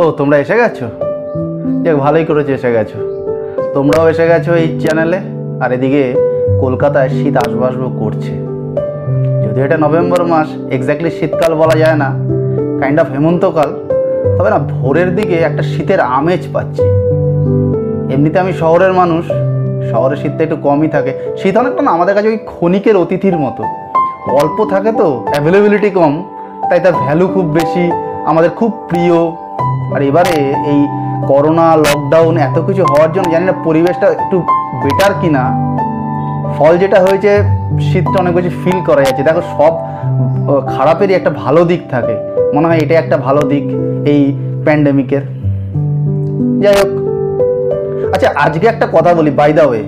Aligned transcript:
ও, 0.00 0.04
তোমরা 0.20 0.36
এসে 0.42 0.56
গেছো? 0.62 0.86
যাক, 1.84 1.96
ভালোই 2.04 2.24
করেছ 2.30 2.48
এসে 2.58 2.70
গেছো। 2.76 2.98
তোমরাও 3.74 4.04
এসে 4.12 4.24
গেছো 4.30 4.52
এই 4.62 4.68
চ্যানেলে 4.82 5.18
আর 5.62 5.70
এদিকে 5.76 6.02
কলকাতায় 6.62 7.10
শীত 7.16 7.34
আসব 7.44 7.60
আসব 7.68 7.82
করছে। 8.00 8.32
যদিও 9.42 9.62
এটা 9.64 9.76
নভেম্বর 9.84 10.20
মাস 10.32 10.48
এক্স্যাক্টলি 10.76 11.10
শীতকাল 11.18 11.52
বলা 11.54 11.76
যায় 11.82 11.98
না 12.02 12.08
কাইন্ড 12.80 12.98
অফ 13.00 13.08
হেমন্তকাল, 13.14 13.68
তবে 14.36 14.50
না, 14.50 14.58
ভোরের 14.74 15.08
দিকে 15.14 15.36
একটা 15.48 15.62
শীতের 15.72 16.00
আমেজ 16.18 16.42
পাচ্ছি। 16.54 16.86
এমনিতে 18.14 18.38
আমি 18.38 18.52
শহরের 18.52 18.92
মানুষ, 18.92 19.24
শহরে 19.90 20.16
শীতটা 20.16 20.42
একটু 20.44 20.56
কমই 20.56 20.88
থাকে। 20.88 21.12
শীত 21.40 21.54
অনেকটা 21.56 21.82
না, 21.82 21.90
আমাদের 21.90 22.14
কাছে 22.14 22.28
ওই 22.28 22.38
ক্ষণিকের 22.50 22.96
অতিথির 22.96 23.36
মতো। 23.38 23.62
অল্প 24.40 24.58
থাকে 24.72 24.90
তো 25.00 25.06
অ্যাভেলেবিলিটি 25.32 25.90
কম, 25.90 26.12
তাই 26.68 26.80
তার 26.84 26.94
ভ্যালু 27.04 27.26
খুব 27.34 27.46
বেশি, 27.58 27.84
আমাদের 28.30 28.50
খুব 28.50 28.70
প্রিয়। 28.90 29.16
আর 29.94 30.00
এবারে 30.08 30.36
এই 30.72 30.80
করোনা 31.30 31.66
লকডাউন 31.86 32.34
এত 32.48 32.56
কিছু 32.66 32.82
হওয়ার 32.90 33.10
জন্য 33.14 33.26
জানি 33.34 33.44
না 33.50 33.54
পরিবেশটা 33.66 34.06
একটু 34.16 34.36
বেটার 34.82 35.12
কিনা। 35.20 35.44
ফল 36.56 36.72
যেটা 36.82 36.98
হয়েছে, 37.04 37.32
শীতটা 37.88 38.16
অনেক 38.22 38.32
বেশি 38.38 38.50
ফিল 38.60 38.78
করা 38.88 39.00
যাচ্ছে। 39.06 39.22
দেখো, 39.28 39.42
সব 39.56 39.72
খারাপেরই 40.74 41.14
একটা 41.18 41.30
ভালো 41.42 41.60
দিক 41.70 41.82
থাকে। 41.90 42.14
মনে 42.54 42.66
হয় 42.68 42.80
এটা 42.84 42.94
একটা 42.94 43.16
ভালো 43.26 43.42
দিক 43.52 43.64
এই 44.12 44.20
প্যান্ডেমিকের 44.64 45.24
যাই 46.62 46.74
হোক। 46.80 46.90
আচ্ছা 48.14 48.28
আজকে 48.44 48.66
একটা 48.72 48.86
কথা 48.96 49.10
বলি 49.18 49.30
বাই 49.40 49.52
দা 49.58 49.64
ওয়ে 49.66 49.82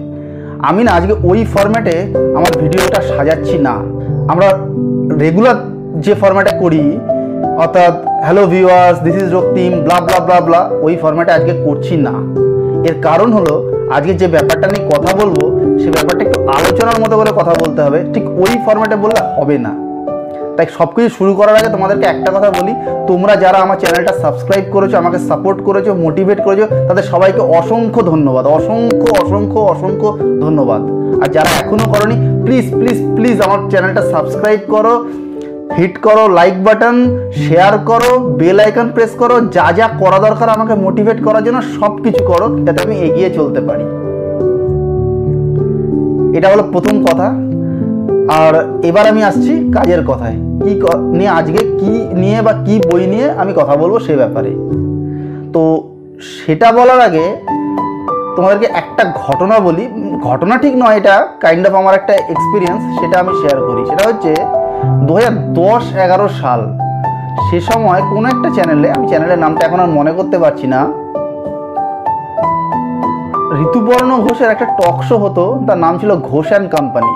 আমি 0.69 0.81
না 0.87 0.91
আজকে 0.99 1.15
ওই 1.31 1.41
ফরম্যাটে 1.55 1.97
আমার 2.39 2.53
ভিডিওটা 2.63 3.01
সাজাচ্ছি 3.11 3.57
না। 3.67 3.75
আমরা 4.33 4.49
রেগুলার 5.25 5.57
যে 6.05 6.13
ফরম্যাটে 6.21 6.53
করি 6.63 6.83
অর্থাৎ 7.63 7.95
hello 8.25 8.47
viewers 8.47 8.99
this 9.07 9.17
is 9.23 9.35
Raktim 9.35 9.73
blah 9.81 10.01
blah 10.01 10.19
blah 10.27 10.41
blah 10.41 10.71
ওই 10.83 10.97
ফরম্যাটে 11.03 11.33
আজকে 11.33 11.53
করছি 11.65 11.97
না। 11.97 12.15
এর 12.89 12.97
কারণ 13.03 13.33
হলো, 13.33 13.71
আজকে 13.97 14.15
যে 14.15 14.27
ব্যাপারটা 14.27 14.67
নিয়ে 14.67 14.89
কথা 14.95 15.17
বলব, 15.17 15.37
সে 15.79 15.91
ব্যাপারটা 15.91 16.25
একটু 16.25 16.39
আলোচনার 16.51 16.99
মতো 17.01 17.17
করে 17.17 17.31
কথা 17.31 17.55
বলতে 17.63 17.83
হবে। 17.83 18.05
ঠিক 18.15 18.25
ওই 18.43 18.53
ফর্ম্যাটে 18.67 18.97
বললে 18.97 19.21
হবে 19.37 19.59
না। 19.59 19.73
তাই 20.57 20.67
সব 20.79 20.89
কিছু 20.95 21.09
শুরু 21.09 21.35
করার 21.35 21.57
আগে 21.57 21.69
তোমাদেরকে 21.69 22.07
একটা 22.07 22.31
কথা 22.31 22.51
বলি, 22.51 22.73
তোমরা 23.07 23.37
যারা 23.37 23.59
আমার 23.59 23.79
চ্যানেলটা 23.79 24.13
সাবস্ক্রাইব 24.23 24.65
করেছ, 24.73 24.95
আমাকে 24.95 25.19
সাপোর্ট 25.19 25.59
করেছ 25.65 25.89
মোটিভেট 25.89 26.45
করেছ, 26.45 26.61
তাদের 26.89 27.03
সবাইকে 27.03 27.41
অসংখ্য 27.41 28.03
ধন্যবাদ। 28.03 28.47
অসংখ্য 28.47 29.23
অসংখ্য 29.23 29.61
অসংখ্য 29.61 30.19
ধন্যবাদ। 30.41 30.83
আর 31.23 31.29
যারা 31.29 31.51
এখনও 31.63 31.87
করনি 31.93 32.17
প্লিজ 32.45 32.67
প্লিজ 32.75 32.99
প্লিজ 33.17 33.41
আমার 33.41 33.71
চ্যানেলটা 33.71 34.03
সাবস্ক্রাইব 34.13 34.61
করো। 34.71 34.95
হিট 35.77 35.95
করো 36.07 36.23
লাইক 36.39 36.57
বাটন 36.65 36.97
শেয়ার 37.45 37.75
করো 37.91 38.11
বেল 38.41 38.59
আইকন 38.65 38.87
প্রেস 38.95 39.13
করো, 39.19 39.37
যা 39.57 39.67
যা 39.79 39.87
করা 39.99 40.19
দরকার 40.27 40.49
আমাকে 40.57 40.75
মোটিভেট 40.85 41.19
করার 41.25 41.43
জন্য 41.45 41.59
সব 41.77 41.93
কিছু 42.05 42.23
করো, 42.25 42.47
যাতে 42.65 42.81
আমি 42.87 42.95
এগিয়ে 43.07 43.31
চলতে 43.31 43.61
পারি। 43.69 43.85
এটা 46.37 46.49
হলো 46.53 46.65
প্রথম 46.73 46.97
কথা। 47.07 47.29
আর 48.39 48.55
এবার 48.89 49.05
আমি 49.13 49.21
আসছি 49.31 49.53
কাজের 49.77 50.03
কথায়। 50.07 50.37
কি 50.63 50.73
নিয়ে 51.19 51.31
আজকে 51.39 51.61
কি 51.81 51.93
নিয়ে 52.23 52.39
বা 52.43 52.53
কি 52.67 52.75
বই 52.91 53.05
নিয়ে 53.07 53.27
আমি 53.43 53.53
কথা 53.57 53.75
বলব 53.77 53.95
সে 54.07 54.15
ব্যাপারে। 54.17 54.51
তো 55.55 55.63
সেটা 56.35 56.69
বলার 56.73 57.01
আগে 57.09 57.27
তোমাদেরকে 58.37 58.69
একটা 58.81 59.03
ঘটনা 59.25 59.57
বলি। 59.67 59.85
ঘটনা 60.29 60.55
ঠিক 60.63 60.75
নয় 60.83 60.97
এটা 61.01 61.15
কাইন্ড 61.45 61.65
অফ 61.69 61.75
আমার 61.75 61.95
একটা 61.95 62.13
এক্সপিরিয়েন্স 62.33 62.81
সেটা 62.99 63.17
আমি 63.23 63.33
শেয়ার 63.41 63.59
করি। 63.69 63.83
সেটা 63.91 64.05
হচ্ছে 64.09 64.33
দু 65.07 65.13
হাজার 65.17 65.35
দশ, 65.61 65.85
এগারো 66.05 66.27
সাল। 66.41 66.61
সে 67.47 67.59
সময় 67.69 68.01
কোনো 68.13 68.27
একটা 68.35 68.49
চ্যানেলে 68.57 68.89
আমি 68.97 69.07
চ্যানেলের 69.11 69.41
নামটা 69.45 69.63
এখন 69.69 69.81
আর 69.85 69.91
মনে 69.99 70.13
করতে 70.19 70.37
পারছি 70.43 70.67
না 70.75 70.81
ঋতুপর্ণ 73.65 74.11
ঘোষের 74.27 74.51
একটা 74.55 74.67
টক 74.79 74.99
শো 75.09 75.17
হতো, 75.25 75.45
তার 75.67 75.79
নাম 75.85 75.95
ছিল 76.01 76.11
ঘোষ 76.31 76.49
অ্যান্ড 76.53 76.69
কোম্পানি 76.75 77.11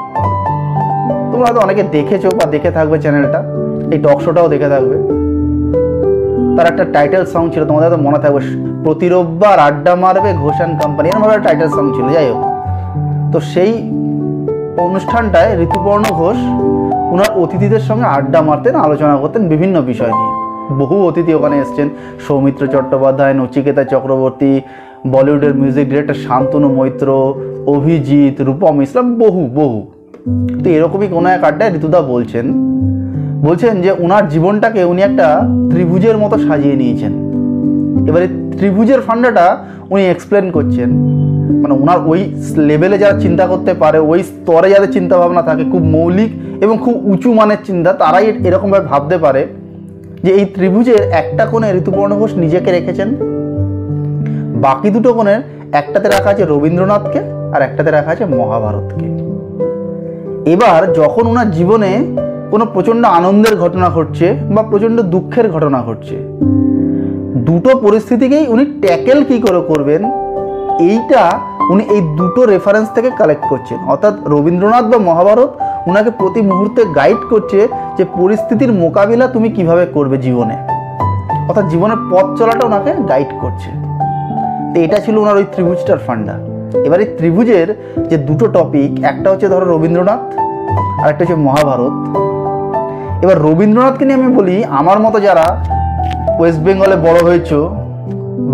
তোমরা 1.30 1.46
হয়তো 1.48 1.60
অনেকে 1.66 1.82
দেখেছ 1.96 2.24
বা 2.38 2.44
দেখে 2.54 2.70
থাকবে 2.76 2.96
চ্যানেলটা 3.04 3.40
এই 3.94 3.98
টক 4.04 4.18
শোটাও 4.24 4.46
দেখে 4.54 4.68
থাকবে। 4.74 4.96
তার 6.56 6.66
একটা 6.72 6.84
টাইটেল 6.94 7.22
সং 7.32 7.42
ছিল, 7.52 7.62
তোমাদের 7.68 7.86
হয়তো 7.88 8.00
মনে 8.06 8.18
থাকবে, 8.24 8.40
প্রতি 8.84 9.06
রোববার 9.12 9.58
আড্ডা 9.68 9.92
মারবে 10.02 10.30
ঘোষ 10.42 10.56
অ্যান্ড 10.60 10.74
কোম্পানি 10.82 11.06
একটা 11.08 11.42
টাইটেল 11.46 11.68
সং 11.76 11.84
ছিল, 11.96 12.06
যাই 12.16 12.26
হোক। 12.30 12.42
তো 13.32 13.38
সেই 13.52 13.72
অনুষ্ঠানটায় 14.86 15.50
ঋতুপর্ণ 15.64 16.04
ঘোষ 16.20 16.38
ওনার 17.12 17.38
অতিথিদের 17.38 17.78
সঙ্গে 17.78 18.04
আড্ডা 18.04 18.42
মারতেন, 18.42 18.74
আলোচনা 18.74 19.16
করতেন 19.16 19.48
বিভিন্ন 19.48 19.82
বিষয় 19.82 20.12
নিয়ে। 20.12 20.32
বহু 20.74 21.06
অতিথি 21.06 21.34
ওখানে 21.34 21.58
এসছেন। 21.58 21.88
সৌমিত্র 22.28 22.66
চট্টোপাধ্যায়, 22.66 23.34
নচিকেতা 23.34 23.84
চক্রবর্তী, 23.84 24.60
বলিউডের 25.06 25.54
মিউজিক 25.54 25.88
ডিরেক্টর 25.88 26.14
শান্তনু 26.14 26.74
মৈত্র, 26.74 27.34
অভিজিৎ, 27.66 28.40
রূপম 28.40 28.82
ইসলাম, 28.82 29.18
বহু 29.18 29.46
বহু। 29.54 29.86
তো 30.64 30.70
এরকমই 30.70 31.06
কোনো 31.06 31.28
এক 31.28 31.44
আড্ডায় 31.44 31.74
ঋতুদা 31.74 32.00
বলছেন। 32.00 32.52
বলছেন 33.40 33.82
যে 33.82 33.92
ওনার 33.98 34.28
জীবনটাকে 34.28 34.84
উনি 34.84 35.02
একটা 35.02 35.40
ত্রিভুজের 35.70 36.18
মতো 36.18 36.38
সাজিয়ে 36.38 36.76
নিয়েছেন। 36.76 37.12
এবারে 38.08 38.28
ত্রিভুজের 38.58 39.00
ফান্ডাটা 39.00 39.58
উনি 39.90 40.06
এক্সপ্লেন 40.06 40.50
করছেন। 40.50 40.90
মানে 41.62 41.74
ওনার 41.74 41.98
ওই 42.06 42.34
লেভেলে 42.56 42.98
যারা 42.98 43.20
চিন্তা 43.20 43.46
করতে 43.46 43.74
পারে, 43.74 43.98
ওই 43.98 44.22
স্তরে 44.22 44.70
যাদের 44.70 44.92
চিন্তা 44.92 45.18
ভাবনা 45.18 45.42
থাকে, 45.42 45.64
খুব 45.64 45.82
মৌলিক 45.82 46.41
এবং 46.64 46.74
খুব 46.84 46.94
উঁচু 47.12 47.28
মানের 47.38 47.60
চিন্তা, 47.66 47.90
তারাই 48.02 48.26
এরকমভাবে 48.48 48.84
ভাবতে 48.92 49.16
পারে 49.24 49.42
যে 50.24 50.30
এই 50.38 50.44
ত্রিভুজের 50.54 51.02
একটা 51.20 51.44
কোণে 51.50 51.68
ঋতুপর্ণ 51.80 52.12
ঘোষ 52.20 52.32
নিজেকে 52.42 52.70
রেখেছেন। 52.76 53.08
বাকি 54.64 54.88
দুটো 54.96 55.10
কোণের 55.16 55.40
একটাতে 55.80 56.08
রাখা 56.08 56.30
আছে 56.34 56.44
রবীন্দ্রনাথকে 56.44 57.20
আর 57.54 57.60
একটাতে 57.66 57.90
রাখা 57.90 58.10
আছে 58.14 58.24
মহাভারতকে। 58.36 59.06
এবার 60.54 60.80
যখন 61.00 61.24
ওনার 61.32 61.48
জীবনে 61.58 61.90
কোনো 62.52 62.64
প্রচণ্ড 62.74 63.02
আনন্দের 63.18 63.54
ঘটনা 63.62 63.88
ঘটছে 63.96 64.26
বা 64.54 64.62
প্রচণ্ড 64.70 64.98
দুঃখের 65.14 65.46
ঘটনা 65.54 65.78
ঘটছে, 65.86 66.16
দুটো 67.48 67.70
পরিস্থিতিকেই 67.84 68.44
উনি 68.54 68.64
ট্যাকেল 68.82 69.18
কি 69.28 69.36
করে 69.46 69.60
করবেন, 69.70 70.02
এইটা 70.90 71.22
উনি 71.72 71.82
এই 71.94 72.00
দুটো 72.18 72.40
রেফারেন্স 72.52 72.88
থেকে 72.96 73.10
কালেক্ট 73.20 73.44
করছেন। 73.52 73.78
অর্থাৎ 73.92 74.14
রবীন্দ্রনাথ 74.34 74.84
বা 74.92 74.98
মহাভারত 75.08 75.50
ওনাকে 75.88 76.10
প্রতি 76.10 76.40
মুহূর্তে 76.42 76.84
গাইড 76.98 77.20
করছে 77.30 77.68
যে 77.98 78.04
পরিস্থিতির 78.18 78.72
মোকাবিলা 78.72 79.26
তুমি 79.28 79.48
কীভাবে 79.50 79.86
করবে 79.86 80.16
জীবনে। 80.18 80.56
অর্থাৎ 81.48 81.66
জীবনের 81.68 82.00
পথ 82.10 82.26
চলাটা 82.38 82.64
ওনাকে 82.64 82.92
গাইড 83.10 83.30
করছে। 83.40 83.70
তো 84.72 84.80
এটা 84.80 84.98
ছিল 85.00 85.18
ওনার 85.18 85.36
ওই 85.36 85.44
ত্রিভুজটার 85.52 85.98
ফান্ডা 85.98 86.34
এবার 86.86 87.00
এই 87.00 87.08
ত্রিভুজের 87.18 87.68
যে 88.10 88.16
দুটো 88.18 88.46
টপিক 88.46 88.90
একটা 89.04 89.30
হচ্ছে 89.30 89.48
ধরো 89.48 89.66
রবীন্দ্রনাথ, 89.74 90.24
আর 91.02 91.08
একটা 91.10 91.24
হচ্ছে 91.24 91.34
মহাভারত। 91.34 91.94
এবার 93.24 93.42
রবীন্দ্রনাথকে 93.42 94.04
নিয়ে 94.04 94.18
আমি 94.22 94.34
বলি, 94.36 94.64
আমার 94.64 94.98
মতো 95.00 95.20
যারা 95.20 95.64
ওয়েস্ট 96.38 96.60
বেঙ্গলে 96.60 96.96
বড় 96.96 97.18
হয়েছো, 97.22 97.58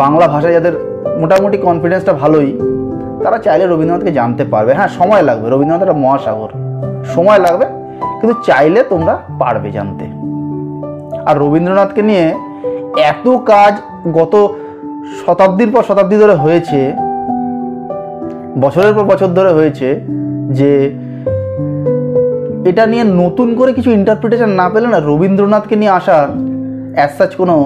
বাংলা 0.02 0.28
ভাষায় 0.28 0.52
যাদের 0.52 0.74
মোটামুটি 1.20 1.58
কনফিডেন্সটা 1.58 2.12
ভালোই, 2.12 2.50
তারা 3.24 3.38
চাইলে 3.38 3.66
রবীন্দ্রনাথকে 3.66 4.12
জানতে 4.12 4.44
পারবে। 4.44 4.74
হ্যাঁ 4.74 4.88
সময় 4.88 5.22
লাগবে। 5.22 5.46
রবীন্দ্রনাথ 5.50 5.82
একটা 5.82 5.98
মহাসাগর। 6.04 6.50
সময় 7.14 7.40
লাগবে, 7.46 7.66
কিন্তু 8.18 8.34
চাইলে 8.48 8.80
তোমরা 8.92 9.14
পারবে 9.40 9.68
জানতে। 9.76 10.04
আর 11.28 11.34
রবীন্দ্রনাথকে 11.42 12.02
নিয়ে 12.10 12.26
এত 13.12 13.26
কাজ 13.50 13.72
গত 14.18 14.34
শতাব্দীর 15.20 15.70
পর 15.74 15.82
শতাব্দী 15.88 16.16
ধরে 16.22 16.34
হয়েছে, 16.44 16.80
বছরের 18.64 18.92
পর 18.96 19.04
বছর 19.12 19.28
ধরে 19.38 19.50
হয়েছে, 19.58 19.88
যে 20.58 20.70
এটা 22.70 22.84
নিয়ে 22.92 23.04
নতুন 23.22 23.48
করে 23.58 23.70
কিছু 23.78 23.90
ইন্টারপ্রিটেশন 23.98 24.50
না 24.60 24.66
পেলে 24.72 24.88
না 24.94 24.98
রবীন্দ্রনাথকে 25.00 25.74
নিয়ে 25.80 25.92
আসার 25.98 26.26
অ্যাজ 26.96 27.10
সাচ 27.18 27.32
কোনো 27.40 27.56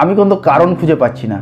আমি 0.00 0.12
কিন্তু 0.18 0.36
কারণ 0.48 0.68
খুঁজে 0.78 0.96
পাচ্ছি 1.02 1.26
না। 1.32 1.38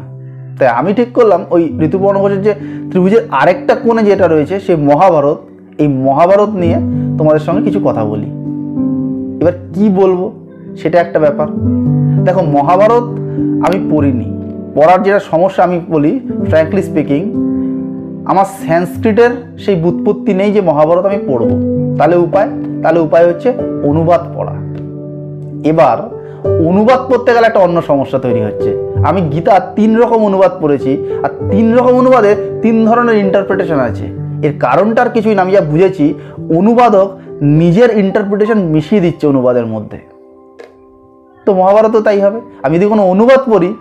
তাই 0.59 0.69
আমি 0.79 0.91
ঠিক 0.99 1.11
করলাম 1.19 1.41
ওই 1.55 1.63
ঋতুপর্ণ 1.87 2.17
ঘোষের 2.23 2.43
যে 2.47 2.53
ত্রিভুজের 2.91 3.23
আরেকটা 3.41 3.75
কোণে 3.85 4.03
যেটা 4.09 4.27
রয়েছে, 4.27 4.55
সেই 4.67 4.77
মহাভারত 4.89 5.39
এই 5.79 5.89
মহাভারত 5.89 6.49
নিয়ে 6.49 6.75
তোমাদের 7.19 7.41
সঙ্গে 7.41 7.63
কিছু 7.63 7.81
কথা 7.85 8.05
বলি। 8.05 8.27
এবার 9.41 9.53
কি 9.75 9.89
বলব? 9.89 10.33
সেটা 10.77 11.01
একটা 11.01 11.19
ব্যাপার। 11.19 11.49
দেখো, 12.25 12.43
মহাভারত 12.43 13.05
আমি 13.67 13.91
পড়িনি। 13.91 14.41
পড়ার 14.75 15.03
যেটা 15.03 15.21
সমস্যা 15.21 15.65
আমি 15.65 15.81
বলি 15.91 16.21
ফ্র্যাঙ্কলি 16.47 16.83
স্পিকিং 16.83 17.45
আমার 18.25 18.45
সংস্কৃতের 18.45 19.31
সেই 19.59 19.75
বুৎপত্তি 19.75 20.35
নেই 20.35 20.53
যে 20.53 20.61
মহাভারত 20.61 21.07
আমি 21.07 21.19
পড়ব। 21.27 21.51
তাহলে 21.99 22.17
উপায়? 22.17 22.49
তাহলে 22.83 23.01
উপায় 23.01 23.29
হচ্ছে 23.29 23.53
অনুবাদ 23.83 24.21
পড়া। 24.35 24.53
এবার, 25.65 26.15
অনুবাদ 26.67 27.13
পড়তে 27.13 27.35
গেলে 27.35 27.47
একটা 27.47 27.59
অন্য 27.59 27.83
সমস্যা 27.83 28.19
তৈরি 28.19 28.43
হচ্ছে। 28.43 28.93
আমি 29.05 29.21
গীতা 29.21 29.61
তিন 29.61 29.97
রকম 29.97 30.25
অনুবাদ 30.25 30.51
পড়েছি, 30.61 31.05
আর 31.23 31.51
তিন 31.51 31.75
রকম 31.75 31.93
অনুবাদে 31.93 32.59
তিন 32.63 32.87
ধরনের 32.87 33.17
ইন্টারপ্রিটেশন 33.17 33.79
আছে। 33.79 34.24
এর 34.43 34.59
কারণটার 34.61 35.11
কিছুই 35.11 35.35
না, 35.35 35.43
আমি 35.43 35.53
যা 35.53 35.61
বুঝেছি, 35.61 36.15
অনুবাদক 36.57 37.19
নিজের 37.43 37.99
ইন্টারপ্রিটেশন 37.99 38.59
মিশিয়ে 38.59 39.01
দিচ্ছে 39.01 39.27
অনুবাদের 39.27 39.67
মধ্যে। 39.67 39.99
তো 41.47 41.55
মহাভারতও 41.55 42.01
তাই 42.01 42.21
হবে। 42.21 42.41
আমি 42.63 42.77
যদি 42.77 42.87
কোনো 42.87 43.09
অনুবাদ 43.09 43.41
পড়ি, 43.51 43.75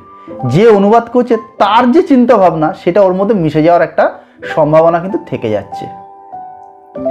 যে 0.45 0.67
অনুবাদ 0.67 1.03
করছে, 1.13 1.37
তার 1.57 1.91
যে 1.91 2.03
চিন্তা 2.03 2.37
ভাবনা 2.37 2.73
সেটা 2.73 3.01
ওর 3.01 3.13
মধ্যে 3.13 3.35
মিশে 3.35 3.63
যাওয়ার 3.63 3.81
একটা 3.81 4.11
সম্ভাবনা 4.55 4.99
কিন্তু 4.99 5.17
থেকে 5.25 5.49
যাচ্ছে। 5.49 5.85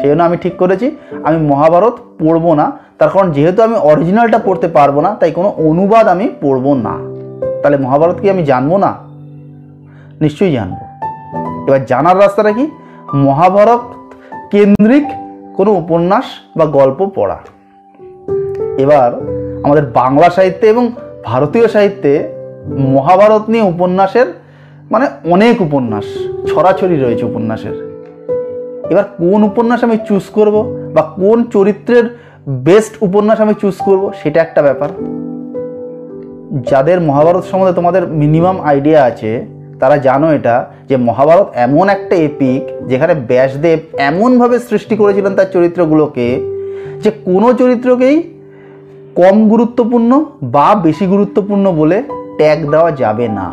সেই 0.00 0.08
জন্য 0.10 0.22
আমি 0.22 0.36
ঠিক 0.36 0.56
করেছি, 0.56 0.96
আমি 1.22 1.46
মহাভারত 1.46 1.96
পড়ব 2.18 2.54
না। 2.54 2.72
তার 2.98 3.10
কারণ 3.10 3.30
যেহেতু 3.30 3.62
আমি 3.62 3.74
অরিজিনালটা 3.74 4.38
পড়তে 4.38 4.68
পারব 4.68 5.00
না, 5.00 5.14
তাই 5.14 5.30
কোনো 5.30 5.48
অনুবাদ 5.48 6.08
আমি 6.08 6.28
পড়ব 6.40 6.74
না। 6.74 6.98
তাহলে 7.62 7.76
মহাভারত 7.76 8.20
কি 8.20 8.30
আমি 8.30 8.44
জানব 8.44 8.76
না? 8.76 8.94
নিশ্চয়ই 10.20 10.52
জানব। 10.52 10.76
এবার 11.68 11.84
জানার 11.84 12.18
রাস্তাটা 12.18 12.52
কি? 12.52 12.70
মহাভারত 13.14 13.80
কেন্দ্রিক 14.50 15.04
কোনো 15.56 15.72
উপন্যাস 15.72 16.24
বা 16.56 16.66
গল্প 16.66 17.10
পড়া। 17.14 17.38
এবার 18.78 19.12
আমাদের 19.64 19.86
বাংলা 19.86 20.30
সাহিত্যে 20.30 20.68
এবং 20.68 20.92
ভারতীয় 21.24 21.68
সাহিত্যে 21.68 22.28
মহাভারত 22.78 23.48
নিয়ে 23.48 23.62
উপন্যাসের 23.62 24.26
মানে 24.90 25.06
অনেক 25.30 25.60
উপন্যাস, 25.60 26.04
ছড়াছড়ি 26.46 27.00
রয়েছে 27.00 27.24
উপন্যাসের। 27.24 28.06
এবার 28.90 29.04
কোন 29.04 29.42
উপন্যাস 29.42 29.84
আমি 29.84 29.98
চুজ 30.08 30.22
করব 30.32 30.76
বা 30.94 31.02
কোন 31.02 31.44
চরিত্রের 31.44 32.18
বেস্ট 32.48 32.96
উপন্যাস 33.00 33.40
আমি 33.40 33.54
চুজ 33.54 33.74
করব 33.76 34.12
সেটা 34.22 34.40
একটা 34.40 34.62
ব্যাপার। 34.62 34.88
যাদের 36.70 37.00
মহাভারত 37.00 37.44
সম্বন্ধে 37.44 37.74
তোমাদের 37.74 38.08
মিনিমাম 38.08 38.60
আইডিয়া 38.60 39.04
আছে 39.04 39.51
তারা 39.82 39.96
জানো 40.06 40.26
এটা, 40.38 40.56
যে 40.88 40.96
মহাভারত 41.08 41.48
এমন 41.66 41.86
একটা 41.88 42.14
এপিক 42.28 42.62
যেখানে 42.90 43.14
ব্যাসদেব 43.30 43.78
এমনভাবে 44.08 44.56
সৃষ্টি 44.68 44.94
করেছিলেন 44.96 45.32
তার 45.34 45.52
চরিত্রগুলোকে 45.52 46.26
যে 47.02 47.10
কোনো 47.28 47.48
চরিত্রকেই 47.52 48.16
কম 49.20 49.36
গুরুত্বপূর্ণ 49.48 50.10
বা 50.54 50.68
বেশি 50.86 51.04
গুরুত্বপূর্ণ 51.06 51.66
বলে 51.80 51.96
ট্যাগ 52.38 52.58
দেওয়া 52.70 52.90
যাবে 52.92 53.26
না। 53.38 53.46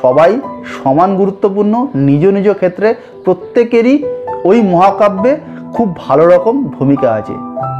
সবাই 0.00 0.32
সমান 0.74 1.10
গুরুত্বপূর্ণ 1.16 1.74
নিজ 2.06 2.22
নিজ 2.26 2.46
ক্ষেত্রে 2.60 2.88
প্রত্যেকেরই 3.24 3.96
ওই 4.44 4.58
মহাকাব্যে 4.72 5.32
খুব 5.74 5.88
ভালো 5.96 6.24
রকম 6.26 6.54
ভূমিকা 6.76 7.08
আছে। 7.18 7.34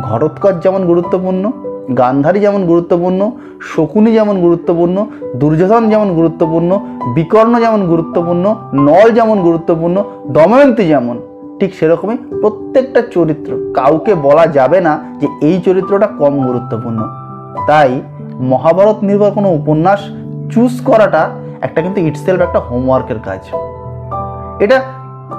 ঘটোৎকর 0.08 0.54
যেমন 0.64 0.80
গুরুত্বপূর্ণ 0.86 1.44
গান্ধারী 1.94 2.40
যেমন 2.40 2.66
গুরুত্বপূর্ণ, 2.66 3.30
শকুনি 3.74 4.12
যেমন 4.12 4.40
গুরুত্বপূর্ণ, 4.40 5.06
দুর্যোধন 5.34 5.90
যেমন 5.90 6.14
গুরুত্বপূর্ণ, 6.14 6.78
বিকর্ণ 7.14 7.60
যেমন 7.60 7.86
গুরুত্বপূর্ণ, 7.86 8.54
নল 8.74 9.10
যেমন 9.10 9.42
গুরুত্বপূর্ণ, 9.42 10.04
দময়ন্তী 10.26 10.88
যেমন, 10.88 11.18
ঠিক 11.60 11.74
সেরকমই 11.74 12.16
প্রত্যেকটা 12.40 13.02
চরিত্র 13.02 13.72
কাউকে 13.74 14.14
বলা 14.14 14.46
যাবে 14.46 14.80
না 14.80 14.98
যে 15.20 15.26
এই 15.40 15.60
চরিত্রটা 15.60 16.06
কম 16.06 16.46
গুরুত্বপূর্ণ। 16.46 17.00
তাই 17.66 18.00
মহাভারত 18.40 18.98
নির্ভর 19.02 19.30
কোনো 19.30 19.48
উপন্যাস 19.52 20.00
চুজ 20.50 20.80
করাটা 20.80 21.30
একটা 21.60 21.82
কিন্তু 21.82 22.00
ইটসেলফ 22.00 22.40
একটা 22.40 22.60
হোমওয়ার্কের 22.60 23.18
কাজ। 23.18 23.50
এটা 24.60 24.82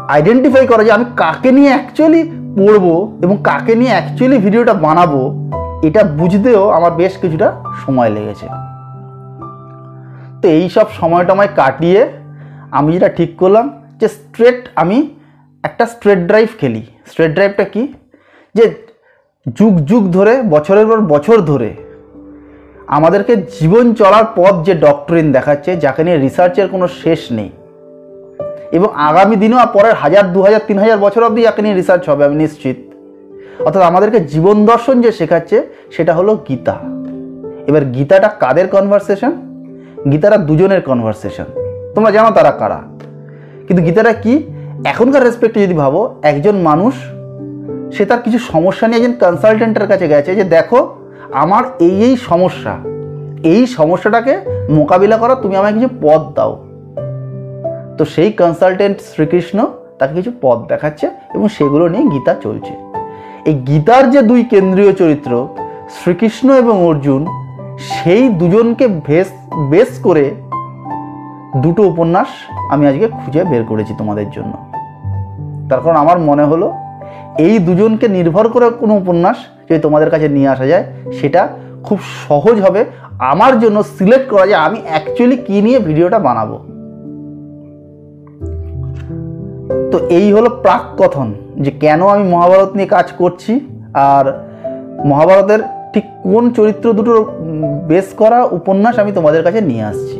আইডেন্টিফাই 0.07 0.67
করা 0.67 0.83
যে 0.83 0.91
আমি 0.91 1.05
কাকে 1.15 1.51
নিয়ে 1.51 1.67
অ্যাকচুয়ালি 1.67 2.31
পড়ব 2.57 3.07
এবং 3.21 3.37
কাকে 3.43 3.75
নিয়ে 3.75 3.91
অ্যাকচুয়ালি 3.91 4.37
ভিডিওটা 4.37 4.73
বানাবো। 4.73 5.47
এটা 5.83 6.03
বুঝতেও 6.03 6.69
আমার 6.69 6.91
বেশ 6.91 7.17
কিছুটা 7.17 7.63
সময় 7.85 8.09
লেগেছে। 8.09 8.47
তো 10.41 10.47
এই 10.47 10.69
সব 10.69 10.85
সময় 10.91 11.25
টময় 11.25 11.47
কাটিয়ে 11.55 12.09
আমি 12.71 12.93
যেটা 12.93 13.09
ঠিক 13.09 13.37
করলাম 13.37 13.83
যে 13.99 14.07
স্ট্রেট 14.07 14.69
আমি 14.75 15.09
একটা 15.63 15.85
স্ট্রেট 15.85 16.19
ড্রাইভ 16.19 16.47
খেলি। 16.59 16.85
স্ট্রেট 17.07 17.33
ড্রাইভটা 17.33 17.63
কি? 17.63 17.93
যে 18.55 18.75
যুগ 19.55 19.77
যুগ 19.77 20.11
ধরে, 20.11 20.41
বছরের 20.41 20.87
পর 20.87 21.01
বছর 21.01 21.37
ধরে 21.37 21.75
আমাদেরকে 22.87 23.35
জীবন 23.35 23.93
চলার 23.93 24.23
পথ 24.35 24.65
যে 24.65 24.73
ডক্টরিন 24.73 25.31
দেখাচ্ছে, 25.31 25.77
যাকে 25.77 26.03
নিয়ে 26.03 26.17
রিসার্চের 26.17 26.67
কোনো 26.67 26.87
শেষ 26.87 27.31
নেই। 27.31 27.49
এবং 28.71 28.89
আগামী 28.95 29.35
দিনেও 29.35 29.59
পরের 29.73 29.93
হাজার 29.93 30.33
দু 30.33 30.41
হাজার 30.41 30.59
তিন 30.67 30.79
হাজার 30.79 30.97
বছর 30.97 31.23
অবধি 31.23 31.41
যাকে 31.41 31.61
নিয়ে 31.61 31.75
রিসার্চ 31.75 32.09
হবে, 32.09 32.25
আমি 32.25 32.35
নিশ্চিত। 32.35 32.86
অর্থাৎ 33.65 33.83
আমাদেরকে 33.83 34.19
জীবন 34.19 34.65
দর্শন 34.65 35.01
যে 35.01 35.11
শেখাচ্ছে, 35.11 35.67
সেটা 35.91 36.13
হলো 36.13 36.35
গীতা। 36.49 36.75
এবার 37.67 37.85
গীতাটা 37.85 38.27
কাদের 38.27 38.67
কনভারসেশন 38.67 39.31
গীতাটা 40.11 40.37
দুজনের 40.37 40.81
কনভারসেশন 40.81 41.45
তোমরা 41.95 42.11
জানো 42.11 42.31
তারা 42.31 42.51
কারা। 42.51 42.81
কিন্তু 43.67 43.83
গীতাটা 43.83 44.13
কি? 44.13 44.43
এখনকার 44.85 45.23
রেসপেক্টে 45.23 45.63
যদি 45.63 45.73
ভাবো, 45.73 46.15
একজন 46.23 46.55
মানুষ, 46.57 46.93
সে 47.97 48.05
তার 48.05 48.21
কিছু 48.21 48.39
সমস্যা 48.39 48.87
নিয়ে 48.87 49.03
একজন 49.03 49.17
কনসালটেন্টের 49.19 49.87
কাছে 49.87 50.07
গেছে 50.07 50.35
যে, 50.35 50.43
দেখো, 50.43 50.95
আমার 51.31 51.63
এই 51.79 52.03
এই 52.03 52.17
সমস্যা। 52.17 52.77
এই 53.43 53.67
সমস্যাটাকে 53.67 54.39
মোকাবিলা 54.69 55.17
করা, 55.17 55.35
তুমি 55.35 55.55
আমায় 55.55 55.73
কিছু 55.73 55.87
পথ 56.01 56.21
দাও। 56.35 56.63
তো 57.97 58.05
সেই 58.05 58.31
কনসালটেন্ট 58.31 58.97
শ্রীকৃষ্ণ 59.01 59.67
তাকে 59.99 60.13
কিছু 60.13 60.31
পথ 60.41 60.67
দেখাচ্ছে 60.67 61.07
এবং 61.33 61.47
সেগুলো 61.47 61.87
নিয়ে 61.87 62.03
গীতা 62.03 62.33
চলছে। 62.33 62.86
এই 63.45 63.53
গীতার 63.53 64.11
যে 64.11 64.21
দুই 64.21 64.43
কেন্দ্রীয় 64.43 64.93
চরিত্র, 64.93 65.47
শ্রীকৃষ্ণ 65.97 66.53
এবং 66.53 66.85
অর্জুন, 66.85 67.25
সেই 67.79 68.29
দুজনকে 68.29 68.87
ভেস 68.87 69.27
বেস 69.69 69.99
করে 69.99 70.35
দুটো 71.55 71.83
উপন্যাস 71.83 72.27
আমি 72.71 72.87
আজকে 72.87 73.07
খুঁজে 73.07 73.43
বের 73.43 73.63
করেছি 73.63 73.93
তোমাদের 73.97 74.29
জন্য। 74.29 74.53
তার 75.69 75.81
কারণ 75.83 75.95
আমার 75.95 76.19
মনে 76.19 76.43
হলো, 76.43 76.73
এই 77.37 77.59
দুজনকে 77.59 78.07
নির্ভর 78.07 78.49
করে 78.49 78.69
কোনো 78.69 78.95
উপন্যাস 78.95 79.37
যদি 79.67 79.79
তোমাদের 79.79 80.09
কাছে 80.09 80.27
নিয়ে 80.29 80.49
আসা 80.49 80.65
যায়, 80.65 80.85
সেটা 81.19 81.47
খুব 81.83 81.97
সহজ 82.27 82.61
হবে। 82.61 82.85
আমার 83.19 83.59
জন্য 83.59 83.83
সিলেক্ট 83.83 84.29
করা 84.29 84.47
যায়, 84.47 84.61
আমি 84.61 84.81
অ্যাকচুয়ালি 84.89 85.37
কী 85.37 85.61
নিয়ে 85.61 85.79
ভিডিওটা 85.79 86.19
বানাবো। 86.19 86.76
তো 89.91 89.97
এই 90.17 90.31
হলো 90.31 90.49
প্রাক 90.49 90.83
কথন 90.97 91.33
যে 91.63 91.71
কেন 91.71 92.07
আমি 92.07 92.23
মহাভারত 92.33 92.71
নিয়ে 92.75 92.87
কাজ 92.87 93.07
করছি 93.11 93.53
আর 93.93 94.25
মহাভারতের 95.05 95.61
ঠিক 95.93 96.05
কোন 96.23 96.43
চরিত্র 96.49 96.93
দুটো 96.93 97.13
বেস 97.89 98.07
করা 98.13 98.43
উপন্যাস 98.43 98.99
আমি 98.99 99.11
তোমাদের 99.11 99.43
কাছে 99.43 99.61
নিয়ে 99.61 99.83
আসছি। 99.83 100.17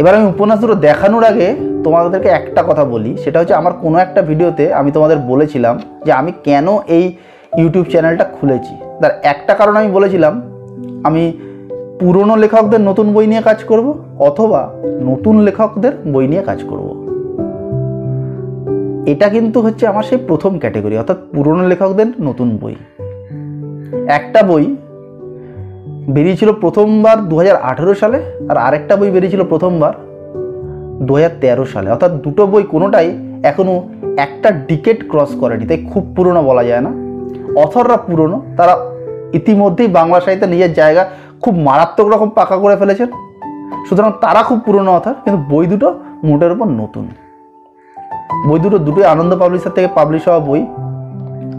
এবার 0.00 0.14
আমি 0.14 0.26
উপন্যাস 0.26 0.58
দুটো 0.60 0.74
দেখানোর 0.74 1.24
আগে 1.24 1.56
তোমাদেরকে 1.84 2.28
একটা 2.28 2.62
কথা 2.62 2.84
বলি, 2.84 3.16
সেটা 3.24 3.38
হচ্ছে 3.40 3.54
আমার 3.54 3.72
কোনো 3.72 3.98
একটা 3.98 4.22
ভিডিওতে 4.22 4.74
আমি 4.74 4.90
তোমাদের 4.92 5.18
বলেছিলাম 5.18 5.74
যে 6.06 6.12
আমি 6.12 6.32
কেন 6.44 6.66
এই 6.86 7.04
ইউটিউব 7.60 7.86
চ্যানেলটা 7.92 8.24
খুলেছি। 8.24 8.74
তার 9.00 9.12
একটা 9.22 9.54
কারণ 9.54 9.76
আমি 9.76 9.88
বলেছিলাম, 9.88 10.34
আমি 11.04 11.32
পুরনো 12.00 12.36
লেখকদের 12.36 12.80
নতুন 12.80 13.12
বই 13.12 13.26
নিয়ে 13.26 13.42
কাজ 13.42 13.58
করব 13.64 13.86
অথবা 14.18 14.60
নতুন 15.00 15.34
লেখকদের 15.46 15.92
বই 16.12 16.26
নিয়ে 16.28 16.42
কাজ 16.42 16.60
করব। 16.70 17.05
এটা 19.06 19.28
কিন্তু 19.28 19.60
হচ্ছে 19.60 19.86
আমার 19.86 20.02
সেই 20.02 20.18
প্রথম 20.28 20.58
ক্যাটাগরি, 20.58 20.98
অর্থাৎ 20.98 21.18
পুরনো 21.34 21.68
লেখকদের 21.68 22.08
নতুন 22.20 22.48
বই। 22.60 22.74
একটা 24.08 24.42
বই 24.42 24.76
বেরিয়েছিল 26.14 26.52
প্রথমবার 26.52 27.28
দু 27.28 27.36
হাজার 27.36 27.56
আঠেরো 27.56 27.94
সালে, 27.94 28.18
আর 28.50 28.56
আরেকটা 28.56 28.96
বই 28.96 29.10
বেরিয়েছিল 29.10 29.42
প্রথমবার 29.44 29.92
দু 31.06 31.14
হাজার 31.14 31.30
তেরো 31.40 31.64
সালে। 31.64 31.90
অর্থাৎ 31.90 32.12
দুটো 32.12 32.46
বই 32.46 32.62
কোনোটাই 32.62 33.08
এখনও 33.42 33.74
একটা 34.16 34.50
ডিকেট 34.68 34.98
ক্রস 35.10 35.30
করেনি, 35.40 35.64
তাই 35.66 35.78
খুব 35.92 36.02
পুরনো 36.16 36.42
বলা 36.42 36.64
যায় 36.64 36.80
না। 36.80 36.90
অথররা 37.62 37.96
পুরনো, 37.96 38.38
তারা 38.56 38.74
ইতিমধ্যেই 39.32 39.88
বাংলা 39.88 40.18
সাহিত্যে 40.20 40.46
নিজের 40.46 40.72
জায়গা 40.72 41.02
খুব 41.42 41.54
মারাত্মক 41.58 42.06
রকম 42.14 42.28
পাকা 42.28 42.56
করে 42.56 42.76
ফেলেছেন। 42.76 43.08
সুতরাং 43.88 44.12
তারা 44.20 44.42
খুব 44.42 44.58
পুরনো 44.66 44.90
অথর, 44.94 45.14
কিন্তু 45.24 45.38
বই 45.50 45.66
দুটো 45.66 45.88
মোটের 46.24 46.52
উপর 46.52 46.68
নতুন। 46.82 47.06
বই 48.48 48.58
দুটো, 48.58 48.78
দুটোই 48.78 49.04
আনন্দ 49.04 49.36
পাবলিশার 49.36 49.72
থেকে 49.72 49.88
পাবলিশ 49.94 50.28
হওয়া 50.28 50.40
বই। 50.40 50.66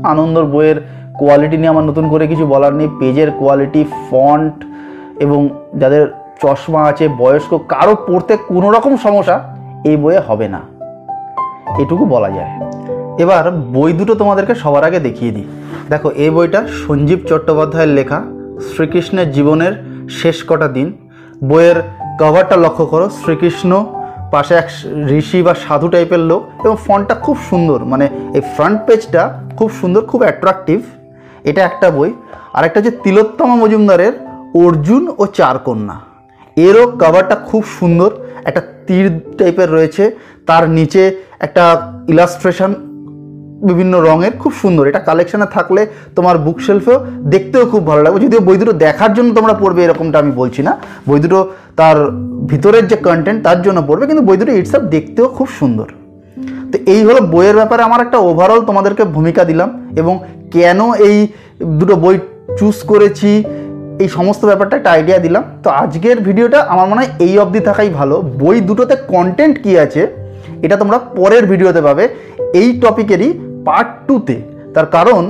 আনন্দর 0.03 0.45
বইয়ের 0.45 0.75
কোয়ালিটি 1.19 1.57
নিয়ে 1.57 1.69
আমার 1.69 1.83
নতুন 1.83 2.09
করে 2.09 2.27
কিছু 2.27 2.45
বলার 2.45 2.73
নেই। 2.73 2.87
পেজের 2.99 3.31
কোয়ালিটি 3.31 3.85
ফন্ট 4.11 4.65
এবং 5.19 5.49
যাদের 5.75 6.07
চশমা 6.41 6.83
আছে, 6.83 7.07
বয়স্ক, 7.07 7.59
কারও 7.69 7.95
পড়তে 7.95 8.37
কোনো 8.37 8.71
রকম 8.71 8.97
সমস্যা 8.97 9.55
এই 9.85 9.97
বইয়ে 9.97 10.19
হবে 10.19 10.47
না। 10.47 10.61
এটুকু 11.79 12.05
বলা 12.05 12.29
যায়। 12.29 12.59
এবার 13.17 13.51
বই 13.51 13.93
দুটো 13.93 14.15
তোমাদেরকে 14.15 14.55
সবার 14.55 14.83
আগে 14.83 14.99
দেখিয়ে 14.99 15.31
দিই। 15.31 15.45
দেখো, 15.89 16.09
এই 16.09 16.29
বইটা 16.29 16.67
সঞ্জীব 16.87 17.19
চট্টোপাধ্যায়ের 17.27 17.89
লেখা, 17.89 18.23
শ্রীকৃষ্ণের 18.73 19.31
জীবনের 19.31 19.73
শেষ 20.09 20.43
কটা 20.47 20.67
দিন। 20.67 20.93
বইয়ের 21.43 21.75
কভারটা 22.19 22.57
লক্ষ্য 22.57 22.85
করো, 22.85 23.09
শ্রীকৃষ্ণ 23.09 23.85
পাশে 24.31 24.55
এক 24.55 24.69
ঋষি 25.09 25.43
বা 25.43 25.53
সাধু 25.53 25.87
টাইপের 25.87 26.19
লোক 26.19 26.65
এবং 26.65 26.75
ফন্টটা 26.87 27.15
খুব 27.15 27.37
সুন্দর। 27.49 27.85
মানে 27.85 28.09
এই 28.33 28.41
ফ্রন্ট 28.41 28.81
পেজটা 28.87 29.43
খুব 29.57 29.71
সুন্দর, 29.71 30.05
খুব 30.05 30.21
অ্যাট্রাকটিভ 30.21 30.81
এটা 31.43 31.63
একটা 31.63 31.91
বই। 31.91 32.13
আর 32.53 32.65
একটা 32.65 32.79
হচ্ছে 32.79 32.97
তিলোত্তমা 33.03 33.55
মজুমদারের 33.55 34.13
অর্জুন 34.65 35.15
ও 35.17 35.25
চারকন্যা। 35.25 35.95
এরও 36.55 36.87
কাভারটা 36.87 37.35
খুব 37.35 37.63
সুন্দর। 37.79 38.11
একটা 38.45 38.61
তীর 38.87 39.19
টাইপের 39.37 39.71
রয়েছে। 39.71 40.11
তার 40.47 40.69
নিচে 40.69 41.15
একটা 41.39 41.93
ইলাস্ট্রেশন 42.09 42.75
বিভিন্ন 43.69 43.93
রঙের, 44.07 44.33
খুব 44.41 44.51
সুন্দর। 44.61 44.89
এটা 44.91 45.01
কালেকশানে 45.09 45.47
থাকলে 45.55 45.81
তোমার 46.17 46.35
বুক 46.45 46.57
শেলফেও 46.65 46.97
দেখতেও 47.33 47.63
খুব 47.71 47.81
ভালো 47.89 48.01
লাগবে। 48.05 48.19
যদিও 48.25 48.41
বই 48.47 48.57
দুটো 48.61 48.73
দেখার 48.85 49.11
জন্য 49.17 49.29
তোমরা 49.37 49.53
পড়বে, 49.61 49.81
এরকমটা 49.85 50.17
আমি 50.23 50.31
বলছি 50.41 50.61
না। 50.67 50.73
বই 51.07 51.19
দুটো 51.23 51.39
তার 51.79 51.97
ভিতরের 52.51 52.85
যে 52.91 52.97
কন্টেন্ট 53.07 53.39
তার 53.47 53.59
জন্য 53.65 53.79
পড়বে, 53.89 54.05
কিন্তু 54.09 54.23
বই 54.27 54.37
দুটো 54.41 54.51
ইটসআপ 54.59 54.83
দেখতেও 54.95 55.27
খুব 55.37 55.47
সুন্দর। 55.59 55.87
তো 56.71 56.77
এই 56.93 57.01
হলো 57.07 57.19
বইয়ের 57.33 57.57
ব্যাপারে 57.61 57.81
আমার 57.87 58.01
একটা 58.05 58.17
ওভারঅল 58.29 58.61
তোমাদেরকে 58.69 59.03
ভূমিকা 59.15 59.41
দিলাম, 59.49 59.69
এবং 60.01 60.13
কেন 60.55 60.79
এই 61.07 61.17
দুটো 61.79 61.95
বই 62.03 62.15
চুজ 62.59 62.77
করেছি, 62.91 63.31
এই 64.03 64.09
সমস্ত 64.17 64.41
ব্যাপারটা 64.49 64.75
একটা 64.77 64.91
আইডিয়া 64.95 65.19
দিলাম। 65.25 65.43
তো 65.63 65.67
আজকের 65.81 66.17
ভিডিওটা 66.27 66.59
আমার 66.73 66.87
মনে 66.89 66.99
হয় 67.01 67.11
এই 67.25 67.33
অবধি 67.43 67.61
থাকাই 67.69 67.89
ভালো। 67.99 68.15
বই 68.41 68.57
দুটোতে 68.67 68.95
কন্টেন্ট 69.13 69.55
কি 69.63 69.71
আছে, 69.85 70.01
এটা 70.65 70.75
তোমরা 70.81 70.97
পরের 71.19 71.43
ভিডিওতে 71.51 71.81
পাবে। 71.87 72.03
এই 72.59 72.67
টপিকেরই 72.83 73.29
পার্ট 73.67 73.89
টুতে 74.07 74.37
তার 74.75 74.87
কারণ 74.95 75.23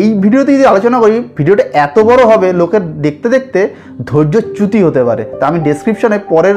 এই 0.00 0.08
ভিডিওতে 0.22 0.50
যদি 0.56 0.66
আলোচনা 0.72 0.98
করি, 1.02 1.16
ভিডিওটা 1.38 1.64
এত 1.84 1.96
বড় 2.08 2.22
হবে, 2.30 2.48
লোকের 2.60 2.82
দেখতে 3.04 3.28
দেখতে 3.34 3.60
ধৈর্য 4.08 4.34
চ্যুতি 4.56 4.78
হতে 4.86 5.02
পারে। 5.08 5.22
তা 5.38 5.44
আমি 5.50 5.58
ডেসক্রিপশনে 5.66 6.18
পরের 6.32 6.56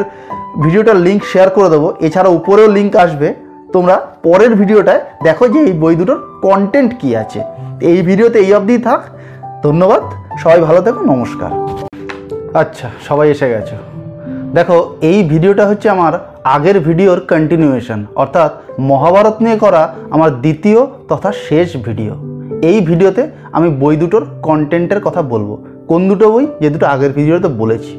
ভিডিওটার 0.64 0.98
লিঙ্ক 1.06 1.22
শেয়ার 1.32 1.50
করে 1.50 1.70
দেবো। 1.70 1.88
এছাড়া 2.08 2.30
উপরেও 2.40 2.68
লিঙ্ক 2.78 2.94
আসবে। 3.06 3.28
তোমরা 3.76 3.96
পরের 4.26 4.52
ভিডিওটায় 4.56 5.02
দেখো 5.24 5.46
যে 5.54 5.60
এই 5.68 5.74
বই 5.82 5.94
দুটোর 6.00 6.20
কন্টেন্ট 6.46 6.92
কী 7.02 7.10
আছে। 7.24 7.40
এই 7.90 8.00
ভিডিওতে 8.10 8.38
এই 8.46 8.52
অবধিই 8.58 8.82
থাক। 8.88 9.02
ধন্যবাদ। 9.66 10.04
সবাই 10.42 10.60
ভালো 10.68 10.80
থেকো। 10.86 11.00
নমস্কার। 11.14 11.52
আচ্ছা 12.62 12.88
সবাই 13.08 13.28
এসে 13.34 13.48
গেছো। 13.54 13.78
দেখো, 14.56 14.98
এই 15.02 15.24
ভিডিওটা 15.24 15.68
হচ্ছে 15.68 15.90
আমার 15.90 16.14
আগের 16.44 16.80
ভিডিওর 16.80 17.20
কন্টিনিউয়েশন 17.20 18.06
অর্থাৎ 18.16 18.52
মহাভারত 18.80 19.42
নিয়ে 19.42 19.58
করা 19.58 19.94
আমার 20.12 20.42
দ্বিতীয় 20.42 20.86
তথা 21.08 21.32
শেষ 21.32 21.78
ভিডিও। 21.78 22.14
এই 22.62 22.82
ভিডিওতে 22.82 23.30
আমি 23.52 23.70
বই 23.70 23.96
দুটোর 23.96 24.26
কন্টেন্টের 24.42 25.00
কথা 25.02 25.22
বলব। 25.22 25.50
কোন 25.88 26.08
দুটো 26.10 26.32
বই? 26.32 26.48
যে 26.62 26.70
দুটো 26.70 26.86
আগের 26.86 27.12
ভিডিওতে 27.14 27.48
বলেছি। 27.48 27.94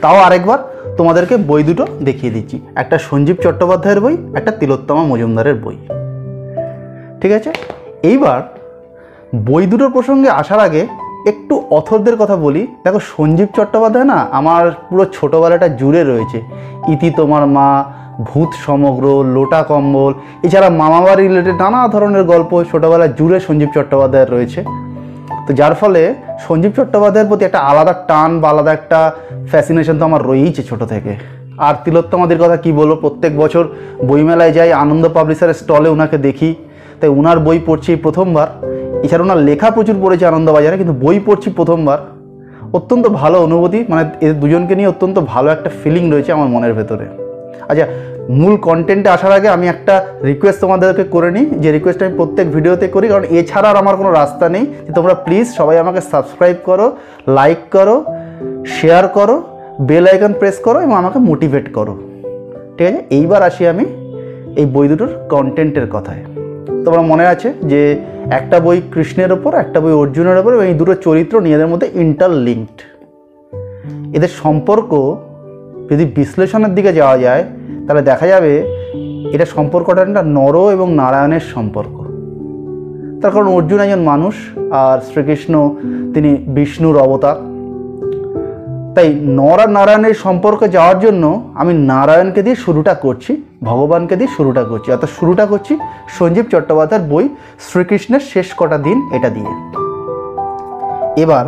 তাও 0.00 0.16
আরেকবার 0.16 0.58
তোমাদেরকে 0.96 1.36
বই 1.36 1.62
দুটো 1.62 1.86
দেখিয়ে 2.04 2.32
দিচ্ছি। 2.32 2.60
একটা 2.74 2.98
সঞ্জীব 2.98 3.36
চট্টোপাধ্যায়ের 3.42 4.00
বই, 4.00 4.16
একটা 4.34 4.50
তিলোত্তমা 4.50 5.02
মজুমদারের 5.02 5.54
বই। 5.54 5.76
ঠিক 7.20 7.32
আছে? 7.32 7.52
এইবার 8.02 8.40
বই 9.34 9.66
দুটোর 9.66 9.90
প্রসঙ্গে 9.90 10.28
আসার 10.28 10.58
আগে 10.58 10.86
একটু 11.26 11.62
অথরদের 11.70 12.16
কথা 12.16 12.36
বলি। 12.36 12.66
দেখো, 12.84 13.00
সঞ্জীব 13.00 13.48
চট্টোপাধ্যায় 13.56 14.04
না 14.04 14.26
আমার 14.30 14.70
পুরো 14.88 15.04
ছোটোবেলাটা 15.12 15.68
জুড়ে 15.68 16.04
রয়েছে। 16.04 16.42
ইতি 16.88 17.10
তোমার 17.16 17.46
মা, 17.46 17.84
ভূত 18.20 18.48
সমগ্র, 18.66 19.24
লোটা 19.24 19.62
কম্বল, 19.62 20.14
এছাড়া 20.42 20.70
মামাবাড়ি 20.70 21.28
রিলেটেড 21.28 21.54
নানা 21.54 21.88
ধরনের 21.88 22.24
গল্প 22.24 22.64
ছোটোবেলা 22.70 23.06
জুড়ে 23.06 23.40
সঞ্জীব 23.40 23.68
চট্টোপাধ্যায়ের 23.74 24.30
রয়েছে। 24.30 24.64
তো 25.46 25.52
যার 25.52 25.74
ফলে 25.74 26.14
সঞ্জীব 26.48 26.72
চট্টোপাধ্যায়ের 26.76 27.28
প্রতি 27.28 27.44
একটা 27.44 27.58
আলাদা 27.58 27.92
টান 27.92 28.40
বা 28.40 28.48
আলাদা 28.48 28.72
একটা 28.72 29.12
ফ্যাসিনেশন 29.48 29.98
তো 29.98 30.04
আমার 30.04 30.26
রয়েইছে 30.26 30.62
ছোট 30.62 30.82
থেকে। 30.82 31.16
আর 31.58 31.74
তিলোত্তমাদের 31.84 32.38
কথা 32.38 32.56
কি 32.56 32.72
বলব? 32.72 32.94
প্রত্যেক 32.94 33.38
বছর 33.38 33.68
বইমেলায় 34.06 34.52
যাই, 34.52 34.72
আনন্দ 34.72 35.08
পাবলিশারের 35.14 35.54
স্টলে 35.54 35.88
ওনাকে 35.88 36.18
দেখি। 36.18 36.54
তাই 37.00 37.10
ওনার 37.10 37.38
বই 37.38 37.60
পড়ছি 37.66 37.96
প্রথমবার। 37.96 38.46
এছাড়া 39.06 39.24
ওনার 39.26 39.40
লেখা 39.48 39.68
প্রচুর 39.76 39.96
পড়েছে 40.02 40.24
আনন্দবাজারে, 40.30 40.76
কিন্তু 40.80 40.94
বই 41.04 41.16
পড়ছি 41.26 41.48
প্রথমবার। 41.58 41.98
অত্যন্ত 42.78 43.04
ভালো 43.20 43.36
অনুভূতি 43.46 43.78
মানে 43.90 44.02
এদের 44.24 44.36
দুজনকে 44.42 44.74
নিয়ে 44.78 44.90
অত্যন্ত 44.92 45.16
ভালো 45.32 45.48
একটা 45.50 45.70
ফিলিং 45.80 46.04
রয়েছে 46.12 46.30
আমার 46.36 46.48
মনের 46.54 46.74
ভেতরে। 46.78 47.06
আচ্ছা 47.70 47.86
মূল 48.38 48.54
কন্টেন্টে 48.68 49.08
আসার 49.16 49.32
আগে 49.38 49.48
আমি 49.56 49.66
একটা 49.74 49.94
রিকোয়েস্ট 50.30 50.58
তোমাদেরকে 50.64 51.04
করে 51.14 51.30
নিই, 51.36 51.46
যে 51.62 51.68
রিকোয়েস্ট 51.76 52.00
আমি 52.04 52.12
প্রত্যেক 52.20 52.46
ভিডিওতে 52.56 52.86
করি, 52.94 53.06
কারণ 53.12 53.24
এছাড়া 53.38 53.68
আর 53.70 53.76
আমার 53.82 53.98
কোনো 54.00 54.10
রাস্তা 54.20 54.46
নেই। 54.54 54.64
যে 54.86 54.92
তোমরা 54.98 55.14
প্লিজ 55.24 55.46
সবাই 55.58 55.76
আমাকে 55.84 56.00
সাবস্ক্রাইব 56.12 56.56
করো 56.68 56.86
লাইক 57.38 57.60
করো 57.74 57.96
শেয়ার 58.76 59.04
করো 59.16 59.36
বেল 59.88 60.04
আইকন 60.12 60.32
প্রেস 60.40 60.56
করো 60.66 60.78
এবং 60.86 60.94
আমাকে 61.02 61.18
মোটিভেট 61.30 61.66
করো। 61.76 61.94
ঠিক 62.76 62.86
আছে? 62.88 63.00
এইবার 63.18 63.40
আসি 63.48 63.62
আমি 63.72 63.84
এই 64.60 64.66
বই 64.74 64.86
দুটোর 64.90 65.10
কন্টেন্টের 65.32 65.86
কথায়। 65.94 66.22
তোমার 66.86 67.02
মনে 67.02 67.26
আছে 67.26 67.52
যে 67.62 67.98
একটা 68.30 68.60
বই 68.60 68.80
কৃষ্ণের 68.94 69.32
ওপর, 69.32 69.54
একটা 69.54 69.80
বই 69.80 69.92
অর্জুনের 69.92 70.38
ওপর 70.38 70.54
এবং 70.54 70.66
এই 70.66 70.74
দুটো 70.74 70.94
চরিত্র 70.94 71.40
নিজেদের 71.40 71.66
মধ্যে 71.66 71.90
ইন্টারলিঙ্কড 71.94 72.78
এদের 74.16 74.28
সম্পর্ক 74.28 75.16
যদি 75.90 76.04
বিশ্লেষণের 76.04 76.74
দিকে 76.74 76.92
যাওয়া 76.92 77.18
যায়, 77.18 77.44
তাহলে 77.86 78.02
দেখা 78.02 78.26
যাবে 78.26 78.52
এটা 79.32 79.46
সম্পর্কটা 79.46 80.02
একটা 80.02 80.22
নর 80.22 80.72
এবং 80.72 80.94
নারায়ণের 80.94 81.44
সম্পর্ক। 81.54 81.96
তার 83.20 83.30
কারণ 83.30 83.48
অর্জুন 83.48 83.80
একজন 83.80 84.02
মানুষ, 84.02 84.34
আর 84.72 84.98
শ্রীকৃষ্ণ 85.00 85.54
তিনি 86.14 86.30
বিষ্ণুর 86.46 86.96
অবতার। 86.96 87.55
তাই 88.96 89.08
নর 89.38 89.58
নারায়ণের 89.68 90.14
সম্পর্কে 90.14 90.68
যাওয়ার 90.68 90.98
জন্য 90.98 91.24
আমি 91.54 91.72
নারায়ণকে 91.74 92.42
দিয়ে 92.42 92.56
শুরুটা 92.56 92.94
করছি, 92.94 93.42
ভগবানকে 93.62 94.16
দিয়ে 94.16 94.30
শুরুটা 94.36 94.64
করছি। 94.64 94.92
অর্থাৎ 94.92 95.10
শুরুটা 95.10 95.46
করছি 95.46 95.78
সঞ্জীব 96.18 96.44
চট্টোপাধ্যায়ের 96.52 97.04
বই 97.08 97.28
শ্রীকৃষ্ণের 97.66 98.20
শেষ 98.20 98.48
কটা 98.56 98.78
দিন 98.78 99.10
এটা 99.16 99.28
দিয়ে। 99.30 99.52
এবার 101.22 101.44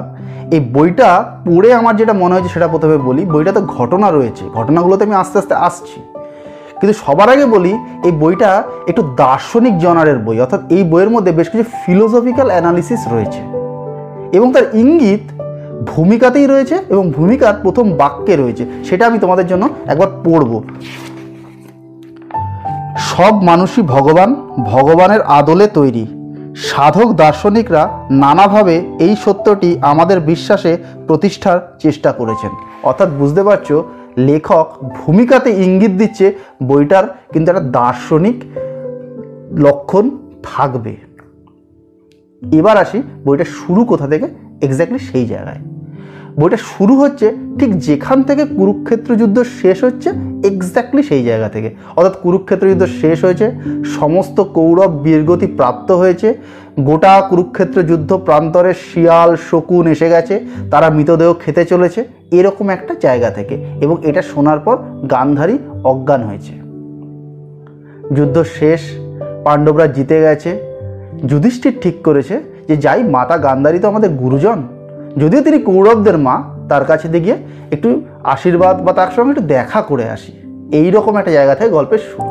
এই 0.54 0.60
বইটা 0.60 1.24
পড়ে 1.46 1.74
আমার 1.74 1.96
যেটা 1.96 2.12
মনে 2.12 2.34
হয়েছে 2.34 2.48
সেটা 2.48 2.68
প্রথমে 2.68 2.96
বলি, 2.98 3.22
বইটা 3.24 3.52
তো 3.52 3.60
ঘটনা 3.60 4.10
রয়েছে, 4.10 4.44
ঘটনাগুলোতে 4.54 5.04
আমি 5.04 5.14
আস্তে 5.14 5.38
আস্তে 5.38 5.54
আসছি। 5.54 6.00
কিন্তু 6.80 6.94
সবার 7.06 7.28
আগে 7.28 7.46
বলি, 7.46 7.72
এই 8.04 8.12
বইটা 8.12 8.62
একটু 8.88 9.02
দার্শনিক 9.16 9.78
জনারের 9.78 10.18
বই, 10.18 10.40
অর্থাৎ 10.40 10.60
এই 10.70 10.82
বইয়ের 10.82 11.10
মধ্যে 11.10 11.32
বেশ 11.32 11.48
কিছু 11.48 11.64
ফিলোসফিক্যাল 11.84 12.48
অ্যানালিসিস 12.50 13.00
রয়েছে। 13.12 13.40
এবং 14.36 14.52
তার 14.52 14.64
ইঙ্গিত 14.74 15.24
ভূমিকাতেই 15.86 16.46
রয়েছে 16.46 16.78
এবং 16.88 17.12
ভূমিকার 17.12 17.54
প্রথম 17.62 17.90
বাক্যে 17.90 18.36
রয়েছে। 18.36 18.66
সেটা 18.84 19.06
আমি 19.06 19.18
তোমাদের 19.18 19.46
জন্য 19.46 19.68
একবার 19.86 20.08
পড়ব। 20.24 20.64
সব 22.98 23.42
মানুষই 23.42 23.82
ভগবান, 23.82 24.34
ভগবানের 24.64 25.22
আদলে 25.22 25.66
তৈরি। 25.66 26.06
সাধক 26.56 27.12
দার্শনিকরা 27.12 28.06
নানাভাবে 28.10 28.76
এই 29.00 29.16
সত্যটি 29.24 29.78
আমাদের 29.80 30.20
বিশ্বাসে 30.20 30.76
প্রতিষ্ঠার 31.06 31.76
চেষ্টা 31.78 32.12
করেছেন। 32.12 32.50
অর্থাৎ 32.82 33.08
বুঝতে 33.08 33.42
পারছ, 33.42 33.72
লেখক 34.16 34.72
ভূমিকাতে 34.82 35.50
ইঙ্গিত 35.50 35.90
দিচ্ছে 35.90 36.34
বইটার 36.62 37.04
কিন্তু 37.32 37.52
একটা 37.52 37.62
দার্শনিক 37.62 38.44
লক্ষণ 39.58 40.10
থাকবে। 40.42 41.07
এবার 42.42 42.76
আসি 42.76 43.02
বইটা 43.24 43.44
শুরু 43.44 43.84
কোথা 43.84 44.08
থেকে? 44.08 44.26
এক্স্যাক্টলি 44.62 44.98
সেই 44.98 45.26
জায়গায়। 45.26 45.58
বইটা 46.40 46.56
শুরু 46.56 46.96
হচ্ছে 46.96 47.36
ঠিক 47.58 47.78
যেখান 47.78 48.22
থেকে 48.22 48.44
কুরুক্ষেত্র 48.44 49.16
যুদ্ধ 49.16 49.42
শেষ 49.42 49.84
হচ্ছে 49.84 50.10
এক্স্যাক্টলি 50.44 51.02
সেই 51.02 51.24
জায়গা 51.24 51.48
থেকে। 51.48 51.74
অর্থাৎ 51.96 52.20
কুরুক্ষেত্র 52.22 52.68
যুদ্ধ 52.68 52.86
শেষ 53.00 53.24
হয়েছে, 53.24 53.50
সমস্ত 53.84 54.40
কৌরব 54.40 54.90
বীরগতি 54.90 55.46
প্রাপ্ত 55.46 55.92
হয়েছে, 55.92 56.34
গোটা 56.80 57.26
কুরুক্ষেত্র 57.30 57.82
যুদ্ধ 57.82 58.12
প্রান্তরে 58.12 58.74
শিয়াল, 58.74 59.36
শকুন 59.50 59.86
এসে 59.86 60.08
গেছে, 60.08 60.40
তারা 60.70 60.90
মৃতদেহ 60.90 61.34
খেতে 61.34 61.64
চলেছে, 61.64 62.04
এরকম 62.30 62.68
একটা 62.68 62.94
জায়গা 63.00 63.30
থেকে 63.30 63.64
এবং 63.80 63.96
এটা 64.02 64.22
শোনার 64.22 64.58
পর 64.58 64.76
গান্ধারী 65.10 65.58
অজ্ঞান 65.84 66.22
হয়েছে। 66.22 66.52
যুদ্ধ 68.14 68.42
শেষ, 68.42 68.80
পাণ্ডবরা 69.44 69.86
জিতে 69.86 70.20
গেছে 70.20 70.67
যুধিষ্ঠির 71.26 71.78
ঠিক 71.80 72.02
করেছে 72.02 72.42
যে 72.68 72.76
যাই 72.76 73.02
মাতা 73.02 73.38
গান্ধারী 73.38 73.78
তো 73.78 73.88
আমাদের 73.88 74.10
গুরুজন, 74.10 74.62
যদিও 75.16 75.40
তিনি 75.40 75.58
কৌরবদের 75.58 76.18
মা, 76.18 76.42
তার 76.68 76.84
কাছে 76.84 77.20
গিয়ে 77.20 77.36
একটু 77.70 78.00
আশীর্বাদ 78.24 78.84
বা 78.84 78.92
তার 78.92 79.06
সঙ্গে 79.16 79.30
একটু 79.30 79.42
দেখা 79.42 79.82
করে 79.82 80.10
আসি। 80.10 80.32
এই 80.72 80.90
রকম 80.90 81.16
একটা 81.16 81.30
জায়গা 81.30 81.54
থেকে 81.54 81.70
গল্পের 81.70 81.98
শুরু। 81.98 82.28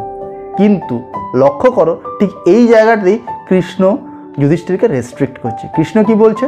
কিন্তু 0.57 1.03
লক্ষ্য 1.35 1.71
করো, 1.71 2.01
ঠিক 2.19 2.29
এই 2.45 2.67
জায়গাটাতেই 2.67 3.19
কৃষ্ণ 3.49 3.97
যুধিষ্ঠিরকে 4.39 4.87
রেস্ট্রিক্ট 4.87 5.37
করছে। 5.37 5.67
কৃষ্ণ 5.75 6.03
কি 6.03 6.13
বলছে? 6.13 6.47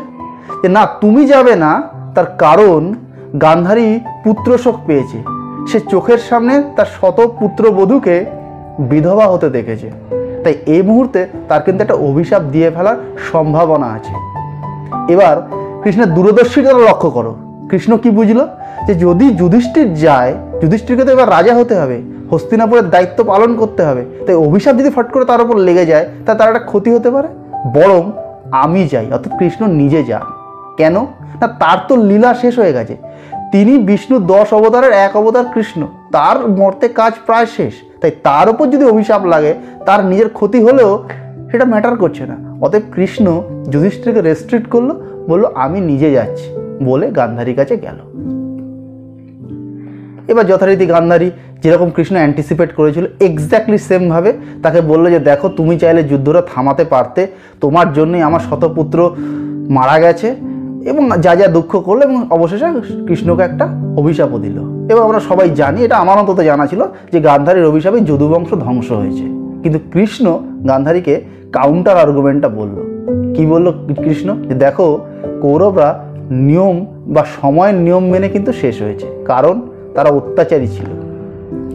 যে 0.62 0.70
না, 0.70 0.86
তুমি 0.86 1.26
যাবে 1.26 1.56
না, 1.56 1.84
তার 2.16 2.26
কারণ 2.26 2.94
গান্ধারী 3.42 4.00
পুত্রশোক 4.24 4.76
পেয়েছে। 4.86 5.24
সে 5.68 5.80
চোখের 5.80 6.18
সামনে 6.18 6.64
তার 6.76 6.86
শত 7.02 7.36
পুত্রবধূকে 7.40 8.26
বিধবা 8.80 9.28
হতে 9.28 9.50
দেখেছে। 9.50 9.92
তাই 10.50 10.76
এই 10.76 10.82
মুহূর্তে 10.82 11.28
তার 11.50 11.62
কিন্তু 11.62 11.82
একটা 11.82 11.94
অভিশাপ 11.94 12.42
দিয়ে 12.42 12.72
ফেলার 12.72 12.96
সম্ভাবনা 13.32 13.86
আছে। 13.86 14.14
এবার 15.14 15.50
কৃষ্ণের 15.84 16.14
দূরদর্শিতা 16.14 16.74
লক্ষ্য 16.74 17.10
করো। 17.10 17.36
কৃষ্ণ 17.70 17.98
কি 17.98 18.10
বুঝলো? 18.10 18.48
যে 18.88 18.96
যদি 18.96 19.36
যুধিষ্ঠির 19.36 19.94
যায়, 19.94 20.34
যুধিষ্ঠিরকে 20.62 21.06
তো 21.06 21.12
এবার 21.12 21.30
রাজা 21.30 21.56
হতে 21.56 21.76
হবে, 21.76 22.02
হস্তিনাপুরের 22.32 22.90
দায়িত্ব 22.90 23.24
পালন 23.24 23.56
করতে 23.56 23.84
হবে, 23.84 24.06
তাই 24.28 24.36
অভিশাপ 24.36 24.76
যদি 24.76 24.90
ফট 24.90 25.12
করে 25.12 25.26
তার 25.26 25.42
উপর 25.42 25.58
লেগে 25.58 25.86
যায়, 25.86 26.10
তা 26.26 26.34
তার 26.34 26.48
একটা 26.48 26.66
ক্ষতি 26.66 26.92
হতে 26.92 27.12
পারে। 27.12 27.28
বরং 27.74 28.12
আমি 28.52 28.88
যাই, 28.92 29.12
অর্থাৎ 29.12 29.40
কৃষ্ণ 29.40 29.66
নিজে 29.66 30.04
যান। 30.04 30.22
কেন? 30.78 30.94
না, 31.42 31.48
তার 31.48 31.78
তো 31.88 31.96
লীলা 31.96 32.34
শেষ 32.34 32.60
হয়ে 32.60 32.74
গেছে। 32.74 32.98
তিনি 33.52 33.78
বিষ্ণু 33.78 34.20
দশ 34.20 34.54
অবতারের 34.54 34.92
এক 34.92 35.18
অবতার 35.18 35.46
কৃষ্ণ। 35.54 35.88
তার 36.12 36.50
মর্তে 36.50 36.88
কাজ 36.88 37.14
প্রায় 37.26 37.46
শেষ। 37.46 37.74
তাই 38.02 38.12
তার 38.24 38.50
উপর 38.50 38.66
যদি 38.68 38.86
অভিশাপ 38.86 39.26
লাগে, 39.26 39.54
তার 39.86 40.06
নিজের 40.06 40.30
ক্ষতি 40.30 40.60
হলেও 40.64 41.08
সেটা 41.52 41.66
ম্যাটার 41.66 41.96
করছে 41.98 42.26
না। 42.26 42.38
অতএব 42.62 42.82
কৃষ্ণ 42.92 43.44
যুধিষ্ঠিরকে 43.70 44.22
রেস্ট্রিক্ট 44.22 44.70
করল, 44.70 44.90
বলল, 45.28 45.46
আমি 45.56 45.82
নিজে 45.82 46.12
যাচ্ছি, 46.12 46.48
বলে 46.84 47.12
গান্ধারীর 47.12 47.56
কাছে 47.56 47.78
গেল। 47.78 48.00
এবার 50.28 50.46
যথারীতি 50.48 50.86
গান্ধারী 50.86 51.32
যেরকম 51.64 51.90
কৃষ্ণ 51.90 52.16
অ্যান্টিসিপেট 52.16 52.76
করেছিল 52.76 53.06
এক্স্যাক্টলি 53.20 53.78
সেমভাবে 53.78 54.34
তাকে 54.64 54.82
বলল 54.82 55.10
যে, 55.10 55.20
দেখো, 55.20 55.50
তুমি 55.50 55.80
চাইলে 55.80 56.04
যুদ্ধটা 56.04 56.42
থামাতে 56.56 56.84
পারতে। 56.84 57.28
তোমার 57.62 57.94
জন্যই 57.94 58.22
আমার 58.22 58.40
শতপুত্র 58.40 59.16
মারা 59.70 60.00
গেছে। 60.00 60.36
এবং 60.86 61.22
যা 61.22 61.36
যা 61.36 61.48
দুঃখ 61.48 61.82
করল 61.86 62.02
এবং 62.02 62.28
অবশেষে 62.30 62.66
কৃষ্ণকে 63.08 63.42
একটা 63.42 63.68
অভিশাপও 63.98 64.40
দিল। 64.40 64.58
এবং 64.90 65.04
আমরা 65.04 65.20
সবাই 65.20 65.50
জানি, 65.50 65.84
এটা 65.84 65.98
আমার 65.98 66.18
অন্তত 66.18 66.42
জানা 66.42 66.68
ছিল, 66.68 66.86
যে 67.12 67.20
গান্ধারীর 67.22 67.66
অভিশাপে 67.66 68.00
যদুবংশ 68.00 68.54
ধ্বংস 68.54 68.92
হয়েছে। 68.92 69.24
কিন্তু 69.64 69.80
কৃষ্ণ 69.92 70.40
গান্ধারীকে 70.68 71.22
কাউন্টার 71.54 71.98
আর্গুমেন্টটা 71.98 72.50
বলল। 72.50 72.90
কি 73.34 73.46
বলল 73.46 73.72
কৃষ্ণ? 74.04 74.42
যে 74.42 74.54
দেখো, 74.54 75.00
কৌরবরা 75.42 76.06
নিয়ম 76.32 76.86
বা 77.08 77.26
সময়ের 77.42 77.76
নিয়ম 77.76 78.10
মেনে 78.10 78.30
কিন্তু 78.30 78.54
শেষ 78.54 78.82
হয়েছে। 78.82 79.06
কারণ 79.26 79.62
তারা 79.96 80.10
অত্যাচারী 80.10 80.68
ছিল। 80.68 81.09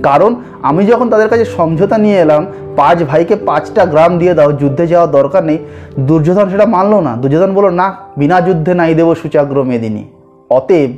কারণ 0.05 0.35
আমি 0.63 0.87
যখন 0.87 1.11
তাদের 1.11 1.29
কাছে 1.29 1.45
সমঝোতা 1.45 1.99
নিয়ে 1.99 2.17
এলাম, 2.17 2.47
পাঁচ 2.77 3.03
ভাইকে 3.03 3.37
পাঁচটা 3.37 3.87
গ্রাম 3.87 4.19
দিয়ে 4.19 4.35
দাও, 4.35 4.53
যুদ্ধে 4.53 4.87
যাওয়ার 4.87 5.11
দরকার 5.11 5.45
নেই, 5.45 5.59
দুর্যোধন 5.99 6.51
সেটা 6.51 6.67
মানলো 6.67 7.01
না। 7.01 7.17
দুর্যোধন 7.17 7.55
বলল, 7.55 7.69
না, 7.69 7.97
বিনা 8.17 8.41
যুদ্ধে 8.41 8.75
নাই 8.75 8.95
দেব 8.95 9.15
সুচাগ্র 9.15 9.63
মেদিনী। 9.63 10.05
অতএব 10.51 10.91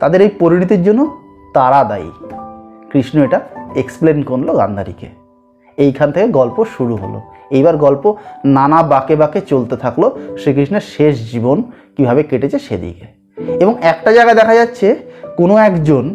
তাদের 0.00 0.20
এই 0.20 0.28
পরিণতির 0.28 0.82
জন্য 0.82 1.20
তারা 1.54 1.84
দায়ী। 1.84 2.10
কৃষ্ণ 2.90 3.22
এটা 3.22 3.40
এক্সপ্লেন 3.76 4.22
করল 4.22 4.56
গান্ধারীকে। 4.56 5.06
এইখান 5.76 6.12
থেকে 6.12 6.28
গল্প 6.28 6.64
শুরু 6.64 6.96
হলো। 6.96 7.20
এইবার 7.50 7.76
গল্প 7.76 8.16
নানা 8.44 8.82
বাঁকে 8.82 9.16
বাঁকে 9.16 9.40
চলতে 9.40 9.76
থাকল 9.76 10.10
শ্রীকৃষ্ণের 10.38 10.80
শেষ 10.80 11.32
জীবন 11.32 11.62
কীভাবে 11.96 12.22
কেটেছে 12.22 12.58
সেদিকে। 12.58 13.06
এবং 13.60 13.74
একটা 13.80 14.12
জায়গায় 14.12 14.36
দেখা 14.36 14.54
যাচ্ছে, 14.54 14.96
কোনো 15.36 15.56
একজন 15.56 16.14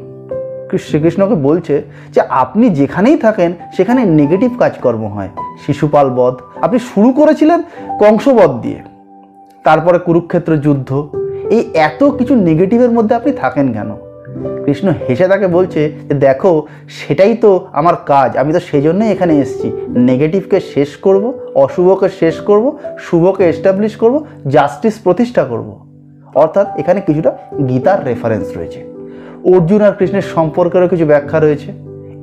শ্রীকৃষ্ণকে 0.77 1.35
বলছে 1.35 1.83
যে 2.13 2.21
আপনি 2.21 2.69
যেখানেই 2.69 3.17
থাকেন, 3.17 3.53
সেখানে 3.77 4.05
নেগেটিভ 4.05 4.59
কাজকর্ম 4.59 5.07
হয়। 5.07 5.29
শিশুপাল 5.65 6.09
বধ। 6.09 6.35
আপনি 6.61 6.79
শুরু 6.79 7.11
করেছিলেন 7.11 7.61
কংসবধ 7.99 8.61
দিয়ে। 8.61 8.79
তারপরে 9.63 9.99
কুরুক্ষেত্র 9.99 10.57
যুদ্ধ। 10.57 11.07
এই 11.49 11.69
এত 11.73 12.03
কিছু 12.03 12.35
নেগেটিভের 12.35 12.91
মধ্যে 12.91 13.15
আপনি 13.15 13.33
থাকেন 13.33 13.73
কেন? 13.73 13.95
কৃষ্ণ 14.65 14.93
হেসে 15.09 15.27
তাকে 15.27 15.47
বলছে 15.47 15.91
যে, 16.09 16.13
দেখো, 16.13 16.67
সেটাই 16.89 17.35
তো 17.35 17.67
আমার 17.71 17.95
কাজ। 17.95 18.37
আমি 18.37 18.53
তো 18.53 18.59
সেই 18.59 18.81
জন্যই 18.81 19.11
এখানে 19.11 19.37
এসেছি। 19.37 19.71
নেগেটিভকে 19.87 20.59
শেষ 20.59 20.95
করব, 20.95 21.39
অশুভকে 21.55 22.09
শেষ 22.19 22.39
করব, 22.39 22.77
শুভকে 22.99 23.49
এস্টাবলিশ 23.49 23.95
করব 23.95 24.25
জাস্টিস 24.47 24.99
প্রতিষ্ঠা 25.03 25.43
করব। 25.43 25.87
অর্থাৎ 26.35 26.77
এখানে 26.77 27.01
কিছুটা 27.01 27.37
গীতার 27.67 28.05
রেফারেন্স 28.05 28.57
রয়েছে। 28.57 28.90
অর্জুন 29.45 29.81
আর 29.81 29.91
কৃষ্ণের 29.91 30.21
সম্পর্কেরও 30.21 30.87
কিছু 30.87 31.05
ব্যাখ্যা 31.05 31.39
রয়েছে। 31.39 31.71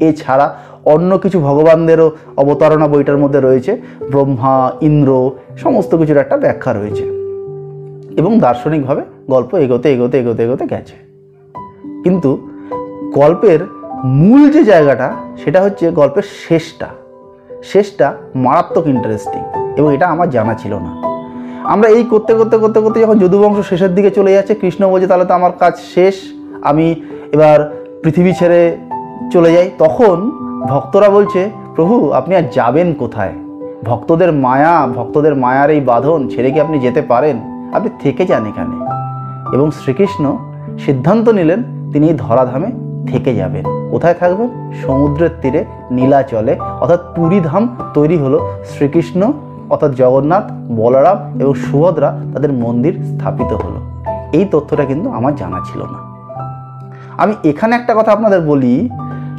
এছাড়া 0.01 0.57
অন্য 0.85 1.19
কিছু 1.19 1.41
ভগবানদেরও 1.41 2.11
অবতারণা 2.37 2.89
বইটার 2.89 3.19
মধ্যে 3.19 3.41
রয়েছে, 3.41 3.83
ব্রহ্মা, 4.11 4.73
ইন্দ্র, 4.81 5.31
সমস্ত 5.59 5.95
কিছুর 5.95 6.17
একটা 6.17 6.37
ব্যাখ্যা 6.37 6.73
রয়েছে। 6.73 7.03
এবং 8.17 8.39
দার্শনিকভাবে 8.39 9.03
গল্প 9.31 9.55
এগোতে 9.55 9.93
এগোতে 9.93 10.19
এগোতে 10.19 10.45
এগোতে 10.45 10.67
গেছে। 10.67 10.95
কিন্তু 12.05 12.49
গল্পের 13.15 13.59
মূল 14.05 14.51
যে 14.51 14.65
জায়গাটা, 14.65 15.13
সেটা 15.45 15.63
হচ্ছে 15.63 15.91
গল্পের 15.91 16.23
শেষটা। 16.49 16.87
শেষটা 17.65 18.17
মারাত্মক 18.35 18.87
ইন্টারেস্টিং 18.87 19.43
এবং 19.77 19.95
এটা 19.95 20.07
আমার 20.07 20.31
জানা 20.31 20.55
ছিল 20.55 20.75
না। 20.75 21.03
আমরা 21.65 21.89
এই 21.89 22.05
করতে 22.05 22.35
করতে 22.35 22.59
করতে 22.59 22.81
করতে 22.81 23.01
যখন 23.01 23.19
যদুবংশ 23.19 23.69
শেষের 23.69 23.95
দিকে 23.95 24.11
চলে 24.11 24.33
যাচ্ছে, 24.33 24.55
কৃষ্ণ 24.55 24.91
বলছে, 24.91 25.07
তাহলে 25.07 25.25
তো 25.25 25.35
আমার 25.35 25.53
কাজ 25.53 25.75
শেষ। 25.95 26.38
আমি 26.63 26.95
এবার 27.33 27.85
পৃথিবী 28.03 28.33
ছেড়ে 28.33 28.77
চলে 29.33 29.53
যাই। 29.53 29.71
তখন 29.79 30.31
ভক্তরা 30.69 31.09
বলছে, 31.09 31.51
প্রভু, 31.75 32.11
আপনি 32.11 32.37
আর 32.37 32.43
যাবেন 32.53 32.95
কোথায়? 32.95 33.33
ভক্তদের 33.85 34.33
মায়া, 34.33 34.87
ভক্তদের 34.87 35.35
মায়ার 35.35 35.71
এই 35.71 35.81
বাঁধন 35.81 36.29
ছেড়ে 36.29 36.51
কি 36.51 36.61
আপনি 36.61 36.79
যেতে 36.79 37.03
পারেন? 37.03 37.37
আপনি 37.75 37.91
থেকে 38.01 38.27
যান 38.27 38.47
এখানে। 38.47 38.85
এবং 39.57 39.71
শ্রীকৃষ্ণ 39.71 40.37
সিদ্ধান্ত 40.79 41.29
নিলেন, 41.29 41.63
তিনি 41.93 42.09
এই 42.09 42.15
ধরাধামে 42.19 42.67
থেকে 43.13 43.35
যাবেন। 43.35 43.91
কোথায় 43.91 44.15
থাকবেন? 44.15 44.73
সমুদ্রের 44.87 45.31
তীরে, 45.43 45.65
নীলাচলে। 45.91 46.57
অর্থাৎ 46.59 47.17
পুরী 47.17 47.41
ধাম 47.41 47.77
তৈরি 47.95 48.17
হলো 48.17 48.49
শ্রীকৃষ্ণ, 48.65 49.33
অর্থাৎ 49.71 49.95
জগন্নাথ, 49.95 50.45
বলরাম 50.71 51.41
এবং 51.41 51.55
সুভদ্রা 51.55 52.21
তাদের 52.35 52.53
মন্দির 52.53 52.99
স্থাপিত 53.05 53.53
হলো। 53.53 53.81
এই 54.33 54.45
তথ্যটা 54.45 54.85
কিন্তু 54.85 55.11
আমার 55.11 55.37
জানা 55.37 55.61
ছিল 55.73 55.83
না। 55.83 56.08
আমি 57.19 57.35
এখানে 57.45 57.77
একটা 57.77 57.95
কথা 57.95 58.13
আপনাদের 58.13 58.41
বলি 58.41 58.89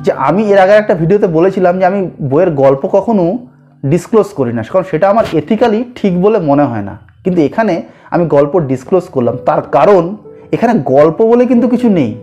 যে 0.01 0.11
আমি 0.11 0.43
এর 0.43 0.57
আগে 0.57 0.71
একটা 0.71 0.95
ভিডিওতে 0.95 1.27
বলেছিলাম 1.27 1.79
যে 1.79 1.85
আমি 1.85 2.09
বইয়ের 2.21 2.51
গল্প 2.51 2.87
কখনো 2.87 3.37
ডিসক্লোজ 3.85 4.25
করি 4.27 4.53
না। 4.53 4.63
কারণ 4.63 4.85
সেটা 4.91 5.09
আমার 5.09 5.25
এথিক্যালি 5.33 5.83
ঠিক 5.95 6.21
বলে 6.21 6.39
মনে 6.39 6.63
হয় 6.63 6.81
না। 6.81 6.97
কিন্তু 7.23 7.41
এখানে 7.41 7.83
আমি 8.11 8.25
গল্প 8.25 8.59
ডিসক্লোজ 8.59 9.03
করলাম। 9.03 9.37
তার 9.45 9.61
কারণ 9.61 10.15
এখানে 10.51 10.79
গল্প 10.85 11.21
বলে 11.21 11.45
কিন্তু 11.45 11.67
কিছু 11.67 11.89
নেই। 11.89 12.15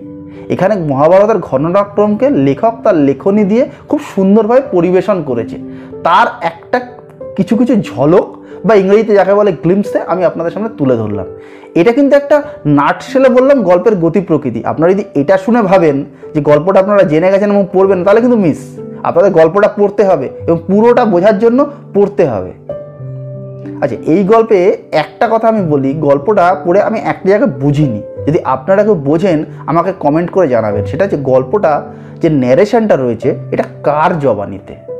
এখানে 0.48 0.76
মহাভারতের 0.76 1.38
ঘটনাক্রমকে 1.38 2.30
লেখক 2.30 2.74
তার 2.84 2.94
লেখনী 2.94 3.44
দিয়ে 3.44 3.70
খুব 3.88 4.00
সুন্দরভাবে 4.14 4.62
পরিবেশন 4.72 5.22
করেছে। 5.22 5.56
তার 6.04 6.26
একটা 6.40 6.80
কিছু 7.36 7.56
কিছু 7.56 7.76
ঝলক 7.76 8.36
বা 8.64 8.74
ইংরেজিতে 8.74 9.14
যাকে 9.14 9.34
বলে 9.34 9.52
গ্লিমসে 9.52 10.00
আমি 10.00 10.24
আপনাদের 10.24 10.50
সামনে 10.50 10.68
তুলে 10.78 10.96
ধরলাম। 10.96 11.26
এটা 11.76 11.92
কিন্তু 11.92 12.16
একটা 12.16 12.42
নাটশেলে 12.66 13.28
বললাম 13.28 13.62
গল্পের 13.62 13.96
গতি 13.96 14.20
প্রকৃতি। 14.20 14.62
আপনারা 14.64 14.92
যদি 14.92 15.04
এটা 15.14 15.38
শুনে 15.38 15.62
ভাবেন 15.62 16.04
যে 16.34 16.40
গল্পটা 16.40 16.80
আপনারা 16.80 17.02
জেনে 17.02 17.30
গেছেন 17.30 17.50
এবং 17.50 17.66
পড়বেন, 17.72 18.04
তাহলে 18.04 18.20
কিন্তু 18.20 18.36
মিস 18.36 18.78
আপনাদের 19.02 19.32
গল্পটা 19.32 19.68
পড়তে 19.68 20.04
হবে 20.04 20.30
এবং 20.46 20.58
পুরোটা 20.66 21.04
বোঝার 21.04 21.38
জন্য 21.38 21.66
পড়তে 21.94 22.26
হবে। 22.26 22.52
আচ্ছা 23.82 23.96
এই 24.06 24.24
গল্পে 24.24 24.78
একটা 24.92 25.28
কথা 25.32 25.48
আমি 25.48 25.62
বলি, 25.66 25.94
গল্পটা 25.94 26.56
পড়ে 26.64 26.82
আমি 26.82 26.98
একটা 26.98 27.28
জায়গায় 27.28 27.50
বুঝিনি। 27.50 28.02
যদি 28.26 28.38
আপনারা 28.44 28.84
কেউ 28.84 28.94
বোঝেন, 28.94 29.44
আমাকে 29.66 29.92
কমেন্ট 30.00 30.30
করে 30.30 30.48
জানাবেন। 30.48 30.84
সেটা 30.84 31.06
যে 31.06 31.16
গল্পটা 31.16 31.82
যে 32.22 32.28
ন্যারেশনটা 32.30 32.96
রয়েছে, 32.96 33.34
এটা 33.52 33.64
কার 33.82 34.18
জবানিতে? 34.18 34.95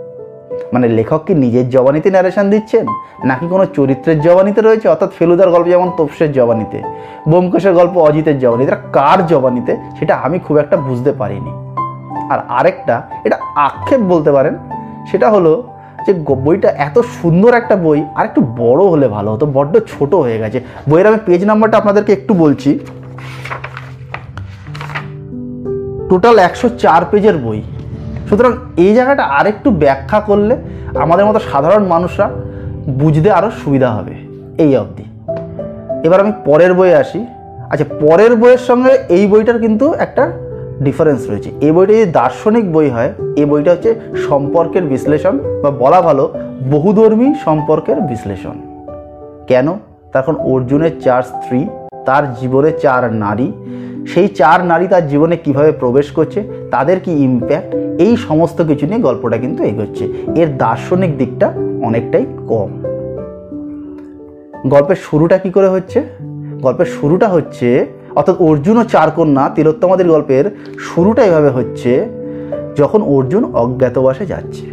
মানে 0.73 0.89
লেখক 0.89 1.21
কি 1.27 1.35
নিজের 1.35 1.71
জবানিতে 1.71 2.11
ন্যারেশন 2.11 2.51
দিচ্ছেন? 2.51 2.87
নাকি 3.25 3.49
কোনো 3.49 3.67
চরিত্রের 3.67 4.21
জবানিতে 4.21 4.61
রয়েছে? 4.61 4.89
অর্থাৎ 4.89 5.11
ফেলুদার 5.19 5.51
গল্প 5.51 5.67
যেমন 5.67 5.91
তোপসের 5.97 6.33
জবানিতে 6.33 6.83
বোমকেশের 7.29 7.75
গল্প 7.75 7.99
অজিতের 7.99 8.39
জবানিতে, 8.39 8.73
এটা 8.73 8.81
কার 8.93 9.27
জবানিতে? 9.27 9.77
সেটা 9.99 10.15
আমি 10.15 10.39
খুব 10.39 10.57
একটা 10.57 10.77
বুঝতে 10.77 11.13
পারিনি। 11.13 11.51
আর 12.33 12.39
আরেকটা, 12.49 13.03
এটা 13.25 13.37
আক্ষেপ 13.55 14.01
বলতে 14.01 14.33
পারেন, 14.33 14.59
সেটা 15.11 15.31
হলো 15.31 15.73
যে 16.07 16.13
বইটা 16.45 16.69
এত 16.69 16.99
সুন্দর 16.99 17.55
একটা 17.55 17.77
বই, 17.77 18.05
আর 18.15 18.25
একটু 18.25 18.41
বড় 18.57 18.85
হলে 18.85 19.09
ভালো 19.09 19.33
হতো, 19.33 19.47
বড্ড 19.47 19.79
ছোট 19.79 20.15
হয়ে 20.15 20.39
গেছে। 20.39 20.61
বইয়ের 20.89 21.07
আমি 21.07 21.19
পেজ 21.27 21.45
নাম্বারটা 21.45 21.79
আপনাদেরকে 21.79 22.13
একটু 22.13 22.35
বলছি। 22.35 22.79
টোটাল 26.11 26.39
একশো 26.39 26.69
চার 26.69 27.05
পেজের 27.11 27.37
বই। 27.37 27.63
সুতরাং 28.29 28.53
এই 28.77 28.95
জায়গাটা 28.95 29.23
আরেকটু 29.23 29.71
ব্যাখ্যা 29.71 30.21
করলে 30.21 30.57
আমাদের 30.95 31.27
মতো 31.27 31.39
সাধারণ 31.53 31.85
মানুষরা 31.85 32.31
বুঝতে 32.89 33.31
আরও 33.31 33.51
সুবিধা 33.51 33.91
হবে, 33.91 34.15
এই 34.59 34.77
অবধি। 34.77 35.05
এবার 36.05 36.21
আমি 36.21 36.33
পরের 36.45 36.75
বইয়ে 36.75 36.95
আসি। 36.95 37.27
আচ্ছা 37.71 37.85
পরের 38.01 38.37
বইয়ের 38.37 38.59
সঙ্গে 38.59 38.91
এই 39.09 39.27
বইটার 39.27 39.59
কিন্তু 39.59 39.93
একটা 39.93 40.33
ডিফারেন্স 40.83 41.31
রয়েছে। 41.31 41.51
এই 41.61 41.73
বইটা 41.73 41.93
যদি 41.93 42.11
দার্শনিক 42.11 42.73
বই 42.73 42.89
হয়, 42.89 43.13
এই 43.37 43.45
বইটা 43.45 43.71
হচ্ছে 43.71 43.95
সম্পর্কের 44.29 44.83
বিশ্লেষণ 44.83 45.39
বা 45.63 45.71
বলা 45.71 46.01
ভালো 46.01 46.35
বহুধর্মী 46.71 47.35
সম্পর্কের 47.45 48.01
বিশ্লেষণ। 48.01 48.57
কেন? 49.47 49.73
তার 50.13 50.23
তখন 50.23 50.37
অর্জুনের 50.37 50.91
চার 51.01 51.23
স্ত্রী, 51.23 51.69
তার 52.07 52.35
জীবনে 52.35 52.73
চার 52.73 53.13
নারী। 53.13 53.53
সেই 54.07 54.29
চার 54.29 54.65
নারী 54.65 54.87
তার 54.87 55.09
জীবনে 55.09 55.37
কীভাবে 55.37 55.73
প্রবেশ 55.73 56.11
করছে, 56.11 56.69
তাদের 56.71 57.01
কি 57.01 57.13
ইম্প্যাক্ট 57.13 57.75
এই 57.99 58.17
সমস্ত 58.17 58.63
কিছু 58.63 58.87
নিয়ে 58.87 58.99
গল্পটা 58.99 59.39
কিন্তু 59.39 59.65
এগোচ্ছে। 59.65 60.09
এর 60.37 60.57
দার্শনিক 60.57 61.19
দিকটা 61.19 61.53
অনেকটাই 61.83 62.27
কম। 62.49 62.83
গল্পের 64.69 64.97
শুরুটা 64.97 65.39
কি 65.39 65.51
করে 65.51 65.69
হচ্ছে? 65.69 66.03
গল্পের 66.63 66.87
শুরুটা 66.87 67.29
হচ্ছে, 67.29 67.87
অর্থাৎ 68.15 68.37
অর্জুন 68.41 68.79
ও 68.79 68.85
চার 68.85 69.11
কন্যা 69.11 69.51
তিলোত্তমাদের 69.55 70.09
গল্পের 70.09 70.45
শুরুটা 70.79 71.25
এভাবে 71.25 71.49
হচ্ছে, 71.49 72.09
যখন 72.77 73.03
অর্জুন 73.03 73.55
অজ্ঞাতবাসে 73.55 74.27
যাচ্ছে। 74.27 74.67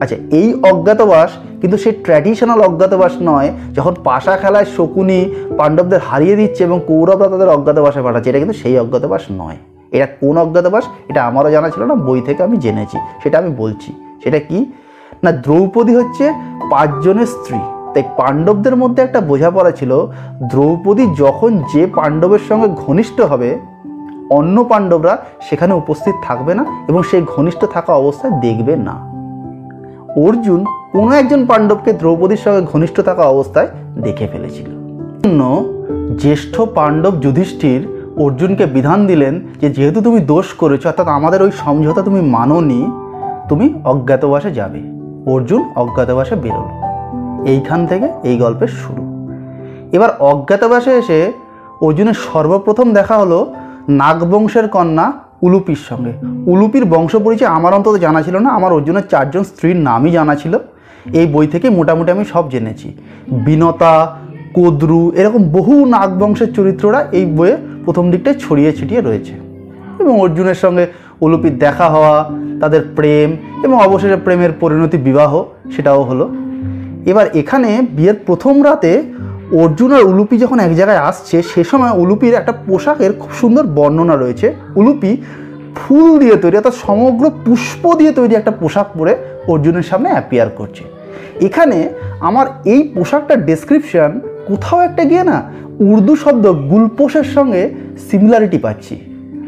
আচ্ছা 0.00 0.16
এই 0.30 0.54
অজ্ঞাতবাস 0.62 1.30
কিন্তু 1.60 1.78
সেই 1.78 1.92
ট্র্যাডিশনাল 1.92 2.60
অজ্ঞাতবাস 2.60 3.12
নয়, 3.22 3.50
যখন 3.74 3.94
পাশা 4.04 4.36
খেলায় 4.36 4.64
শকুনি 4.76 5.34
পাণ্ডবদের 5.58 5.98
হারিয়ে 5.98 6.36
দিচ্ছে 6.36 6.64
এবং 6.64 6.80
কৌরবরা 6.86 7.28
তাদের 7.28 7.48
অজ্ঞাতবাসে 7.48 8.02
পাঠাচ্ছে, 8.02 8.30
এটা 8.30 8.38
কিন্তু 8.38 8.58
সেই 8.62 8.78
অজ্ঞাতবাস 8.78 9.22
নয়। 9.30 9.56
এটা 9.90 10.06
কোন 10.06 10.38
অজ্ঞাতবাস? 10.38 10.84
এটা 11.08 11.24
আমারও 11.24 11.50
জানা 11.50 11.70
ছিল 11.70 11.84
না, 11.84 11.94
বই 11.94 12.20
থেকে 12.20 12.42
আমি 12.42 12.56
জেনেছি। 12.56 12.98
সেটা 13.22 13.38
আমি 13.38 13.50
বলছি। 13.50 13.92
সেটা 14.24 14.38
কি? 14.38 14.72
না, 15.22 15.32
দ্রৌপদী 15.32 15.94
হচ্ছে 15.94 16.32
পাঁচজনের 16.70 17.26
স্ত্রী। 17.26 17.58
তাই 17.94 18.02
পাণ্ডবদের 18.16 18.76
মধ্যে 18.76 19.02
একটা 19.02 19.20
বোঝাপড়া 19.20 19.70
ছিল, 19.70 20.06
দ্রৌপদী 20.50 21.06
যখন 21.18 21.62
যে 21.74 21.86
পাণ্ডবের 21.86 22.38
সঙ্গে 22.48 22.68
ঘনিষ্ঠ 22.68 23.20
হবে, 23.20 23.58
অন্য 24.30 24.64
পাণ্ডবরা 24.64 25.24
সেখানে 25.40 25.74
উপস্থিত 25.74 26.14
থাকবে 26.22 26.54
না 26.54 26.64
এবং 26.88 27.02
সেই 27.02 27.22
ঘনিষ্ঠ 27.36 27.64
থাকা 27.64 27.92
অবস্থায় 27.92 28.40
দেখবে 28.40 28.76
না। 28.76 29.16
অর্জুন 30.26 30.64
কোনো 30.92 31.12
একজন 31.12 31.46
পাণ্ডবকে 31.46 31.92
দ্রৌপদীর 31.92 32.36
সঙ্গে 32.36 32.66
ঘনিষ্ঠ 32.72 33.00
থাকা 33.00 33.22
অবস্থায় 33.22 33.68
দেখে 33.96 34.26
ফেলেছিল। 34.26 34.76
জ্যেষ্ঠ 36.16 36.60
পাণ্ডব 36.60 37.20
যুধিষ্ঠির 37.20 37.95
অর্জুনকে 38.18 38.66
বিধান 38.66 39.06
দিলেন 39.06 39.40
যে 39.60 39.70
যেহেতু 39.70 40.00
তুমি 40.00 40.20
দোষ 40.20 40.46
করেছ, 40.52 40.86
অর্থাৎ 40.86 41.08
আমাদের 41.08 41.42
ওই 41.42 41.50
সমঝোতা 41.50 42.02
তুমি 42.02 42.20
মানোনি, 42.20 42.86
তুমি 43.48 43.74
অজ্ঞাতবাসে 43.84 44.50
যাবে। 44.50 44.82
অর্জুন 45.26 45.72
অজ্ঞাতবাসে 45.76 46.34
বেরোল। 46.34 46.86
এইখান 47.46 47.86
থেকে 47.86 48.08
এই 48.22 48.38
গল্পের 48.38 48.68
শুরু। 48.68 49.02
এবার 49.92 50.08
অজ্ঞাতবাসে 50.18 50.90
এসে 50.90 51.32
অর্জুনের 51.80 52.14
সর্বপ্রথম 52.14 52.92
দেখা 52.92 53.18
হলো 53.18 53.54
নাগবংশের 53.88 54.68
কন্যা 54.68 55.12
উলুপির 55.42 55.78
সঙ্গে। 55.88 56.12
উলুপির 56.46 56.84
বংশ 56.84 57.16
পরিচয় 57.16 57.48
আমার 57.48 57.74
অন্তত 57.74 57.96
জানা 57.96 58.22
ছিল 58.22 58.38
না, 58.38 58.50
আমার 58.50 58.72
অর্জুনের 58.72 59.02
চারজন 59.10 59.42
স্ত্রীর 59.42 59.76
নামই 59.76 60.10
জানা 60.10 60.34
ছিল। 60.34 60.58
এই 61.12 61.26
বই 61.26 61.46
থেকে 61.46 61.70
মোটামুটি 61.70 62.10
আমি 62.10 62.24
সব 62.24 62.50
জেনেছি। 62.50 62.94
বিনতা 63.32 64.16
কোদ্রু, 64.56 65.12
এরকম 65.16 65.42
বহু 65.48 65.84
নাগবংশের 65.84 66.52
চরিত্ররা 66.52 67.08
এই 67.12 67.24
বইয়ে 67.24 67.56
প্রথম 67.84 68.10
দিকটায় 68.10 68.38
ছড়িয়ে 68.38 68.72
ছিটিয়ে 68.72 69.00
রয়েছে। 69.00 69.34
এবং 70.00 70.20
অর্জুনের 70.20 70.54
সঙ্গে 70.54 70.86
উলুপির 71.20 71.58
দেখা 71.58 71.86
হওয়া, 71.88 72.30
তাদের 72.60 72.82
প্রেম 72.96 73.36
এবং 73.64 73.76
অবশেষে 73.80 74.16
প্রেমের 74.16 74.52
পরিণতি 74.60 74.98
বিবাহ, 74.98 75.44
সেটাও 75.76 76.02
হলো। 76.02 76.34
এবার 77.06 77.26
এখানে 77.34 77.86
বিয়ের 77.96 78.14
প্রথম 78.26 78.62
রাতে 78.62 79.02
অর্জুন 79.62 79.92
আর 79.92 80.02
উলুপি 80.04 80.38
যখন 80.38 80.58
এক 80.58 80.74
জায়গায় 80.74 80.98
আসছে, 80.98 81.42
সে 81.42 81.64
সময় 81.64 81.92
উলুপির 82.02 82.34
একটা 82.34 82.52
পোশাকের 82.52 83.12
খুব 83.12 83.30
সুন্দর 83.32 83.64
বর্ণনা 83.66 84.16
রয়েছে। 84.16 84.54
উলুপি 84.76 85.10
ফুল 85.76 86.18
দিয়ে 86.18 86.36
তৈরি, 86.36 86.56
অর্থাৎ 86.56 86.76
সমগ্র 86.86 87.24
পুষ্প 87.44 87.82
দিয়ে 87.94 88.12
তৈরি 88.12 88.34
একটা 88.34 88.50
পোশাক 88.50 88.86
পরে 88.98 89.16
অর্জুনের 89.48 89.82
সামনে 89.82 90.08
অ্যাপিয়ার 90.10 90.48
করছে। 90.56 90.82
এখানে 91.40 91.88
আমার 92.20 92.46
এই 92.64 92.80
পোশাকটার 92.94 93.44
ডেসক্রিপশন 93.44 94.20
কোথাও 94.48 94.80
একটা 94.88 95.02
গিয়ে 95.10 95.24
না 95.30 95.36
উর্দু 95.90 96.14
শব্দ 96.22 96.44
গুলপোষের 96.72 97.26
সঙ্গে 97.36 97.62
সিমিলারিটি 98.08 98.58
পাচ্ছি। 98.64 98.94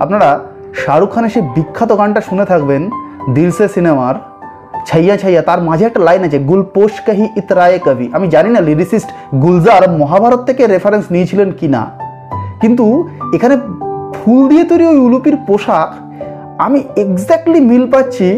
আপনারা 0.02 0.28
শাহরুখ 0.82 1.10
খানের 1.14 1.32
সেই 1.34 1.44
বিখ্যাত 1.56 1.90
গানটা 2.00 2.20
শুনে 2.28 2.44
থাকবেন 2.52 2.82
দিলসে 3.36 3.66
সিনেমার, 3.74 4.14
ছাইয়া 4.88 5.16
ছাইয়া, 5.22 5.42
তার 5.48 5.60
মাঝে 5.68 5.84
একটা 5.86 6.00
লাইন 6.08 6.22
আছে 6.26 6.38
গুলপোষ 6.50 6.92
কাহি 7.06 7.24
ইতরায়ে 7.40 7.78
কবি। 7.86 8.06
আমি 8.16 8.26
জানি 8.34 8.50
না 8.54 8.60
লিরিসিস্ট 8.68 9.10
গুলজার 9.42 9.84
মহাভারত 10.00 10.40
থেকে 10.48 10.62
রেফারেন্স 10.66 11.04
নিয়েছিলেন 11.14 11.48
কি 11.58 11.68
না। 11.74 11.82
কিন্তু 12.62 12.84
এখানে 13.36 13.54
ফুল 14.16 14.40
দিয়ে 14.50 14.64
তৈরি 14.70 14.84
ওই 14.92 14.98
উলুপির 15.06 15.36
পোশাক, 15.48 15.90
আমি 16.66 16.78
এক্স্যাক্টলি 17.04 17.60
মিল 17.70 17.84
পাচ্ছি 17.92 18.28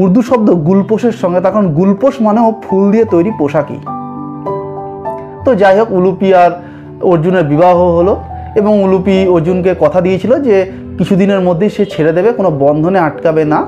উর্দু 0.00 0.20
শব্দ 0.28 0.48
গুলপোষের 0.68 1.14
সঙ্গে 1.22 1.40
তখন 1.46 1.64
গুলপোষ 1.78 2.14
মানেও 2.26 2.48
ফুল 2.64 2.84
দিয়ে 2.92 3.06
তৈরি 3.14 3.30
পোশাকই। 3.40 3.80
তো 5.48 5.52
যাই 5.62 5.76
হোক, 5.78 5.88
উলুপি 5.98 6.28
আর 6.42 6.50
অর্জুনের 7.12 7.44
বিবাহ 7.52 7.76
হলো 7.98 8.14
এবং 8.60 8.72
উলুপি 8.86 9.16
অর্জুনকে 9.34 9.72
কথা 9.80 9.98
দিয়েছিল 10.06 10.32
যে 10.46 10.56
কিছুদিনের 10.98 11.40
মধ্যেই 11.40 11.72
সে 11.76 11.84
ছেড়ে 11.92 12.12
দেবে, 12.12 12.30
কোনো 12.32 12.50
বন্ধনে 12.64 12.98
আটকাবে 12.98 13.42
না 13.44 13.60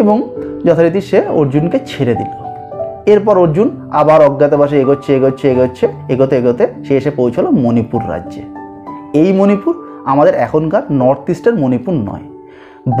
এবং 0.00 0.16
যথারীতি 0.66 1.00
সে 1.00 1.18
অর্জুনকে 1.40 1.78
ছেড়ে 1.90 2.14
দিল। 2.20 2.32
এরপর 3.12 3.34
অর্জুন 3.44 3.68
আবার 4.00 4.20
অজ্ঞাতবাসে 4.28 4.76
এগোচ্ছে 4.80 5.10
এগোচ্ছে 5.18 5.46
এগোচ্ছে, 5.52 5.84
এগোতে 6.12 6.34
এগোতে 6.40 6.64
সে 6.86 6.92
এসে 6.96 7.10
পৌঁছলো 7.10 7.48
মণিপুর 7.64 8.00
রাজ্যে। 8.12 8.42
এই 9.20 9.30
মণিপুর 9.32 9.74
আমাদের 10.04 10.34
এখনকার 10.46 10.82
নর্থ 11.02 11.26
ইস্টের 11.30 11.54
মণিপুর 11.62 11.94
নয়। 12.08 12.26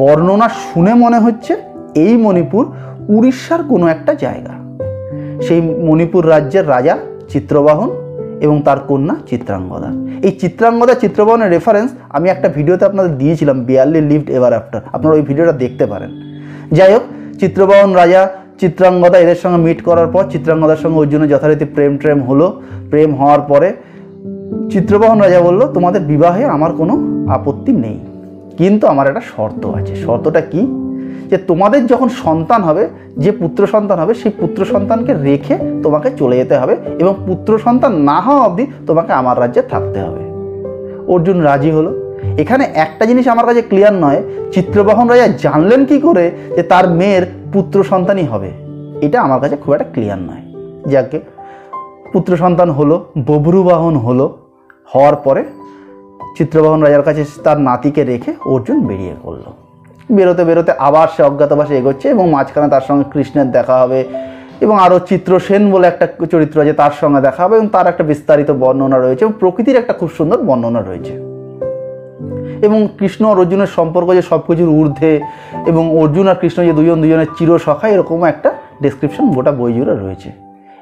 বর্ণনা 0.00 0.48
শুনে 0.64 0.92
মনে 0.94 1.18
হচ্ছে 1.18 1.52
এই 2.04 2.14
মণিপুর 2.16 2.62
উড়িষ্যার 3.08 3.62
কোনো 3.62 3.84
একটা 3.86 4.12
জায়গা। 4.24 4.54
সেই 5.46 5.60
মণিপুর 5.88 6.22
রাজ্যের 6.28 6.66
রাজা 6.68 6.94
চিত্রবাহন 7.28 7.90
এবং 8.40 8.62
তার 8.62 8.78
কন্যা 8.88 9.16
চিত্রাঙ্গদা। 9.30 9.90
এই 10.22 10.30
চিত্রাঙ্গদা 10.30 10.94
চিত্রবাহনের 10.94 11.50
রেফারেন্স 11.50 11.90
আমি 12.08 12.28
একটা 12.28 12.48
ভিডিওতে 12.48 12.84
আপনাদের 12.84 13.18
দিয়েছিলাম 13.18 13.64
বিয়ারলি 13.64 14.00
লিভড 14.00 14.30
এভার 14.30 14.52
আফটার 14.52 14.80
আপনারা 14.92 15.14
ওই 15.14 15.22
ভিডিওটা 15.22 15.52
দেখতে 15.52 15.86
পারেন। 15.86 16.10
যাই 16.72 16.92
হোক 16.92 17.02
চিত্রবাহন 17.40 17.92
রাজা 17.92 18.28
চিত্রাঙ্গদা 18.60 19.18
এদের 19.18 19.36
সঙ্গে 19.36 19.58
মিট 19.58 19.82
করার 19.82 20.06
পর 20.06 20.24
চিত্রাঙ্গদার 20.30 20.76
সঙ্গে 20.76 20.98
অর্জুনের 20.98 21.28
যথারীতি 21.28 21.64
প্রেম 21.64 21.98
ট্রেম 21.98 22.22
হলো। 22.22 22.62
প্রেম 22.90 23.14
হওয়ার 23.14 23.40
পরে 23.40 23.72
চিত্রবাহন 24.70 25.20
রাজা 25.20 25.40
বলল, 25.40 25.72
তোমাদের 25.72 26.00
বিবাহে 26.00 26.44
আমার 26.44 26.72
কোনো 26.72 26.94
আপত্তি 27.30 27.72
নেই। 27.72 27.98
কিন্তু 28.58 28.86
আমার 28.86 29.06
একটা 29.06 29.20
শর্ত 29.36 29.66
আছে। 29.66 29.96
শর্তটা 29.96 30.40
কি? 30.40 30.66
যে 31.30 31.36
তোমাদের 31.36 31.86
যখন 31.86 32.08
সন্তান 32.08 32.62
হবে, 32.62 32.88
যে 33.16 33.32
পুত্র 33.32 33.66
সন্তান 33.66 33.98
হবে, 33.98 34.14
সেই 34.14 34.32
পুত্র 34.40 34.64
সন্তানকে 34.64 35.14
রেখে 35.14 35.58
তোমাকে 35.82 36.10
চলে 36.16 36.36
যেতে 36.36 36.56
হবে 36.56 36.76
এবং 36.98 37.14
পুত্র 37.26 37.58
সন্তান 37.58 37.92
না 37.92 38.20
হওয়া 38.20 38.40
অবধি 38.40 38.66
তোমাকে 38.86 39.12
আমার 39.12 39.40
রাজ্যে 39.40 39.62
থাকতে 39.62 40.00
হবে। 40.00 40.26
অর্জুন 41.12 41.40
রাজি 41.40 41.70
হলো। 41.70 42.20
এখানে 42.38 42.64
একটা 42.74 43.06
জিনিস 43.06 43.28
আমার 43.28 43.46
কাছে 43.46 43.62
ক্লিয়ার 43.62 43.94
নয়, 43.94 44.22
চিত্রবাহন 44.52 45.08
রাজা 45.08 45.26
জানলেন 45.26 45.84
কি 45.84 46.00
করে 46.00 46.30
যে 46.56 46.62
তার 46.62 46.88
মেয়ের 46.88 47.22
পুত্র 47.52 47.84
সন্তানই 47.84 48.24
হবে? 48.24 48.50
এটা 49.00 49.20
আমার 49.20 49.40
কাছে 49.40 49.56
খুব 49.56 49.74
একটা 49.74 49.84
ক্লিয়ার 49.92 50.18
নয়। 50.18 50.42
যাকে, 50.86 51.20
পুত্র 52.12 52.36
সন্তান 52.36 52.70
হলো 52.70 53.04
বভ্রুবাহন 53.26 53.96
হলো, 53.96 54.38
হওয়ার 54.94 55.16
পরে 55.16 55.44
চিত্রবাহন 56.36 56.82
রাজার 56.82 57.02
কাছে 57.02 57.24
তার 57.44 57.60
নাতিকে 57.60 58.04
রেখে 58.04 58.34
অর্জুন 58.46 58.86
বেরিয়ে 58.86 59.14
পড়ল। 59.22 59.65
বেরোতে 60.12 60.44
বেরোতে 60.44 60.72
আবার 60.78 61.08
সে 61.16 61.22
অজ্ঞাতবাসে 61.22 61.78
এগোচ্ছে 61.78 62.08
এবং 62.08 62.30
মাঝখানে 62.30 62.68
তার 62.68 62.80
সঙ্গে 62.80 63.04
কৃষ্ণের 63.12 63.50
দেখা 63.50 63.80
হবে 63.80 64.04
এবং 64.60 64.78
আরও 64.78 64.98
চিত্রসেন 64.98 65.72
বলে 65.72 65.86
একটা 65.86 66.06
চরিত্র 66.30 66.60
আছে, 66.60 66.72
তার 66.72 66.90
সঙ্গে 67.00 67.20
দেখা 67.20 67.44
হবে 67.44 67.56
এবং 67.56 67.68
তার 67.68 67.86
একটা 67.86 68.04
বিস্তারিত 68.04 68.50
বর্ণনা 68.50 68.98
রয়েছে 68.98 69.24
এবং 69.24 69.32
প্রকৃতির 69.40 69.76
একটা 69.76 69.92
খুব 69.92 70.10
সুন্দর 70.10 70.38
বর্ণনা 70.42 70.80
রয়েছে। 70.82 71.12
এবং 72.66 72.88
কৃষ্ণ 72.98 73.26
আর 73.26 73.38
অর্জুনের 73.38 73.66
সম্পর্ক 73.66 74.14
যে 74.14 74.22
সব 74.22 74.40
কিছুর 74.46 74.68
ঊর্ধ্বে 74.68 75.20
এবং 75.66 75.98
অর্জুন 75.98 76.28
আর 76.28 76.34
কৃষ্ণ 76.34 76.64
যে 76.64 76.72
দুজন 76.72 77.02
দুজনের 77.02 77.26
চিরসখা, 77.38 77.88
এরকম 77.88 78.24
একটা 78.24 78.52
ডেসক্রিপশন 78.82 79.32
গোটা 79.32 79.52
বই 79.52 79.72
জুড়ে 79.72 79.94
রয়েছে। 79.96 80.32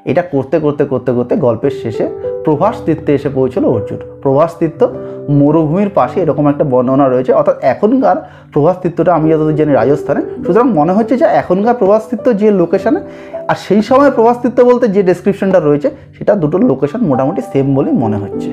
এটা 0.05 0.21
করতে 0.21 0.59
করতে 0.59 0.85
করতে 0.85 1.11
করতে 1.13 1.35
গল্পের 1.35 1.71
শেষে 1.71 2.34
প্রভাস 2.45 2.75
তীর্থে 2.85 3.11
এসে 3.13 3.29
পৌঁছলো 3.29 3.67
অর্জুন। 3.69 3.99
প্রভাস 4.21 4.51
তীর্থ 4.59 4.83
মরুভূমির 5.29 5.89
পাশে 5.89 6.21
এরকম 6.21 6.47
একটা 6.47 6.63
বর্ণনা 6.63 7.09
রয়েছে, 7.09 7.31
অর্থাৎ 7.33 7.55
এখনকার 7.61 8.17
প্রভাস 8.53 8.75
তীর্থটা 8.81 9.13
আমি 9.13 9.29
যতদূর 9.31 9.55
জানি 9.55 9.73
রাজস্থানে। 9.73 10.21
সুতরাং 10.45 10.67
মনে 10.73 10.93
হচ্ছে 10.93 11.17
যে 11.17 11.25
এখনকার 11.25 11.75
প্রভাস 11.75 12.01
তীর্থ 12.09 12.25
যে 12.29 12.51
লোকেশানে 12.51 12.99
আর 13.47 13.55
সেই 13.67 13.81
সময় 13.81 14.11
প্রভাস 14.11 14.37
তীর্থ 14.41 14.61
বলতে 14.61 14.87
যে 14.87 15.03
ডেসক্রিপশনটা 15.03 15.59
রয়েছে, 15.59 15.89
সেটা 16.17 16.35
দুটোর 16.35 16.63
লোকেশন 16.65 16.99
মোটামুটি 16.99 17.41
সেম 17.53 17.75
বলেই 17.75 17.93
মনে 17.93 18.17
হচ্ছে। 18.17 18.49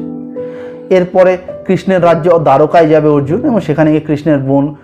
এরপরে 0.96 1.36
কৃষ্ণের 1.66 2.02
রাজ্য 2.02 2.38
দ্বারকায় 2.38 2.88
যাবে 2.88 3.08
অর্জুন 3.08 3.40
এবং 3.46 3.60
সেখানে 3.60 3.90
গিয়ে 3.90 4.00
কৃষ্ণের 4.00 4.38
বোন 4.38 4.74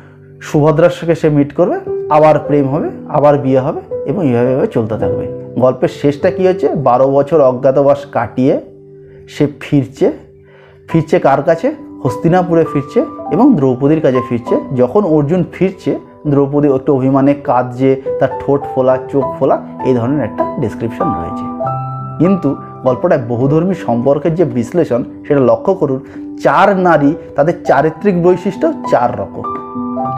সুভদ্রার 0.41 0.91
সঙ্গে 0.91 1.15
সে 1.15 1.29
মিট 1.29 1.51
করবে। 1.55 1.79
আবার 2.11 2.39
প্রেম 2.39 2.69
হবে, 2.69 2.89
আবার 3.09 3.39
বিয়ে 3.39 3.59
হবে 3.59 3.81
এবং 4.07 4.21
এইভাবে 4.27 4.67
চলতে 4.67 4.95
থাকবে। 4.99 5.25
গল্পের 5.61 5.89
শেষটা 5.89 6.31
কী 6.31 6.43
হচ্ছে? 6.47 6.69
বারো 6.89 7.07
বছর 7.09 7.41
অজ্ঞাতবাস 7.41 8.01
কাটিয়ে 8.13 8.55
সে 9.29 9.47
ফিরছে 9.61 10.13
ফিরছে 10.89 11.19
কার 11.19 11.43
কাছে? 11.43 11.75
হস্তিনাপুরে 12.05 12.65
ফিরছে 12.73 13.05
এবং 13.31 13.55
দ্রৌপদীর 13.55 14.01
কাছে 14.01 14.21
ফিরছে। 14.29 14.61
যখন 14.77 15.05
অর্জুন 15.05 15.45
ফিরছে, 15.53 15.99
দ্রৌপদী 16.27 16.69
একটু 16.69 16.95
অভিমানে 16.95 17.35
কাঁদছে, 17.35 18.03
তার 18.21 18.29
ঠোঁট 18.41 18.61
ফোলা, 18.75 18.99
চোখ 19.13 19.25
ফোলা, 19.39 19.63
এই 19.85 19.95
ধরনের 19.95 20.25
একটা 20.25 20.57
ডিসক্রিপশন 20.61 21.05
রয়েছে। 21.05 21.45
কিন্তু 22.19 22.57
গল্পটায় 22.83 23.21
বহুধর্মী 23.29 23.75
সম্পর্কের 23.75 24.35
যে 24.35 24.45
বিশ্লেষণ, 24.45 25.05
সেটা 25.29 25.41
লক্ষ্য 25.41 25.75
করুন, 25.75 26.01
চার 26.43 26.77
নারী, 26.77 27.15
তাদের 27.37 27.65
চারিত্রিক 27.65 28.23
বৈশিষ্ট্য 28.23 28.73
চার 28.91 29.21
রকম। 29.21 29.43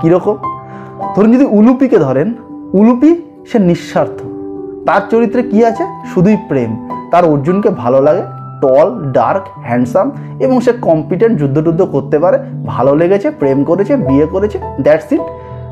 কীরকম 0.03 0.37
ধরুন 1.17 1.33
যদি 1.33 1.45
উলুপিকে 1.45 1.99
ধরেন, 1.99 2.35
উলুপি 2.73 3.23
সে 3.53 3.59
নিঃস্বার্থ। 3.59 4.23
তার 4.87 5.01
চরিত্রে 5.11 5.43
কি 5.43 5.65
আছে? 5.65 5.85
শুধুই 6.15 6.37
প্রেম। 6.49 6.89
তার 7.11 7.25
অর্জুনকে 7.25 7.71
ভালো 7.71 8.03
লাগে 8.03 8.23
টল 8.63 8.89
ডার্ক 9.13 9.45
হ্যান্ডসাম 9.69 10.07
এবং 10.45 10.61
সে 10.61 10.73
কম্পিটেন্ট 10.73 11.35
যুদ্ধ 11.39 11.57
টুদ্ধ 11.61 11.81
করতে 11.83 12.19
পারে, 12.19 12.39
ভালো 12.67 12.93
লেগেছে, 12.97 13.31
প্রেম 13.31 13.65
করেছে, 13.65 13.97
বিয়ে 13.97 14.27
করেছে 14.27 14.59
দ্যাটস 14.81 15.13
ইট 15.13 15.21